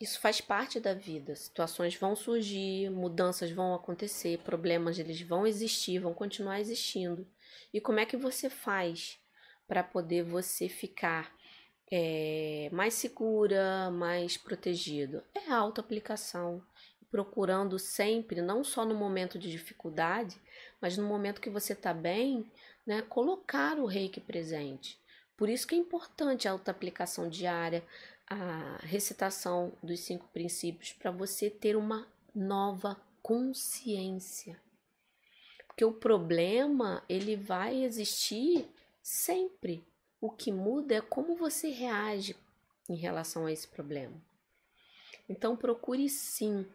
[0.00, 1.36] Isso faz parte da vida.
[1.36, 7.24] Situações vão surgir, mudanças vão acontecer, problemas eles vão existir, vão continuar existindo.
[7.72, 9.18] E como é que você faz
[9.66, 11.34] para poder você ficar
[11.90, 15.22] é, mais segura, mais protegido?
[15.34, 16.62] É a auto-aplicação,
[17.10, 20.36] procurando sempre, não só no momento de dificuldade,
[20.80, 22.50] mas no momento que você está bem,
[22.86, 24.98] né, colocar o reiki presente.
[25.36, 27.82] Por isso que é importante a auto-aplicação diária,
[28.28, 34.60] a recitação dos cinco princípios, para você ter uma nova consciência.
[35.80, 38.68] Porque o problema, ele vai existir
[39.02, 39.82] sempre.
[40.20, 42.36] O que muda é como você reage
[42.86, 44.12] em relação a esse problema.
[45.26, 46.66] Então procure sim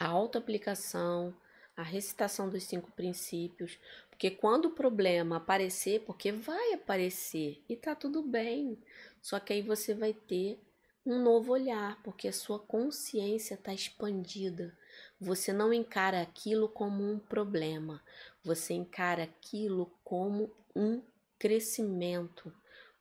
[0.00, 1.32] a autoaplicação,
[1.76, 3.78] a recitação dos cinco princípios,
[4.10, 8.76] porque quando o problema aparecer, porque vai aparecer e tá tudo bem,
[9.22, 10.58] só que aí você vai ter
[11.06, 14.76] um novo olhar, porque a sua consciência está expandida,
[15.20, 18.02] você não encara aquilo como um problema,
[18.44, 21.00] você encara aquilo como um
[21.38, 22.52] crescimento,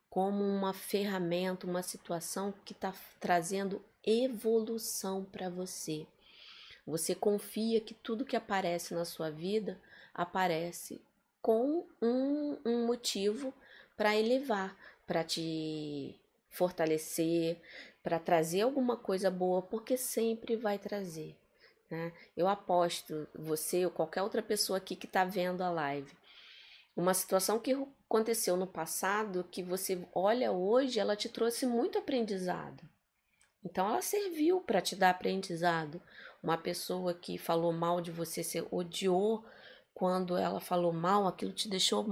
[0.10, 6.08] como uma ferramenta, uma situação que está trazendo evolução para você.
[6.86, 9.80] Você confia que tudo que aparece na sua vida
[10.14, 11.02] aparece
[11.42, 13.54] com um, um motivo
[13.98, 16.16] para elevar, para te
[16.50, 17.60] fortalecer,
[18.02, 21.36] para trazer alguma coisa boa, porque sempre vai trazer.
[21.90, 22.12] Né?
[22.36, 26.12] Eu aposto, você ou qualquer outra pessoa aqui que está vendo a live,
[26.96, 27.74] uma situação que
[28.08, 32.88] aconteceu no passado, que você olha hoje, ela te trouxe muito aprendizado.
[33.64, 36.02] Então, ela serviu para te dar aprendizado.
[36.42, 39.44] Uma pessoa que falou mal de você, você odiou
[39.94, 42.06] quando ela falou mal, aquilo te deixou,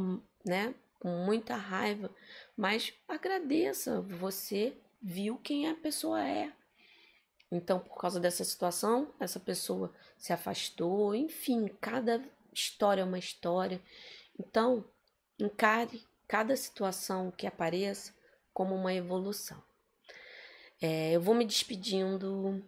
[0.43, 2.09] né, com muita raiva.
[2.57, 6.51] Mas agradeça, você viu quem a pessoa é.
[7.55, 12.19] Então, por causa dessa situação, essa pessoa se afastou, enfim, cada
[12.51, 13.79] história é uma história.
[14.39, 14.83] Então,
[15.39, 18.11] encare cada situação que apareça
[18.51, 19.61] como uma evolução.
[20.81, 22.63] É, eu vou me despedindo.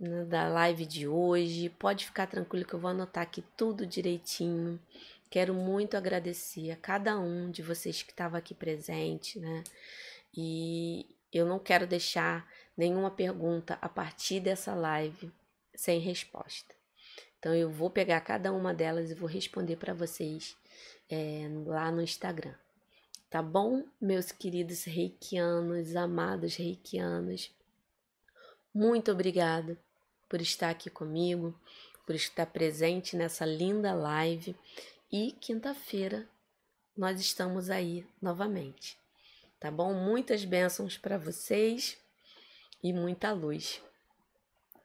[0.00, 1.68] né, da live de hoje.
[1.68, 4.80] Pode ficar tranquilo que eu vou anotar aqui tudo direitinho.
[5.30, 9.62] Quero muito agradecer a cada um de vocês que estava aqui presente, né?
[10.34, 12.46] E eu não quero deixar
[12.76, 15.30] nenhuma pergunta a partir dessa live
[15.74, 16.74] sem resposta.
[17.38, 20.56] Então eu vou pegar cada uma delas e vou responder para vocês
[21.10, 22.54] é, lá no Instagram.
[23.28, 27.50] Tá bom, meus queridos reikianos, amados reikianos?
[28.74, 29.78] Muito obrigada
[30.28, 31.58] por estar aqui comigo,
[32.06, 34.54] por estar presente nessa linda live.
[35.10, 36.28] E quinta-feira
[36.96, 38.98] nós estamos aí novamente.
[39.58, 39.94] Tá bom?
[39.94, 42.01] Muitas bênçãos para vocês
[42.82, 43.82] e muita luz.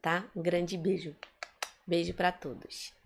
[0.01, 0.29] Tá?
[0.35, 1.15] Um grande beijo.
[1.85, 2.96] Beijo para todos.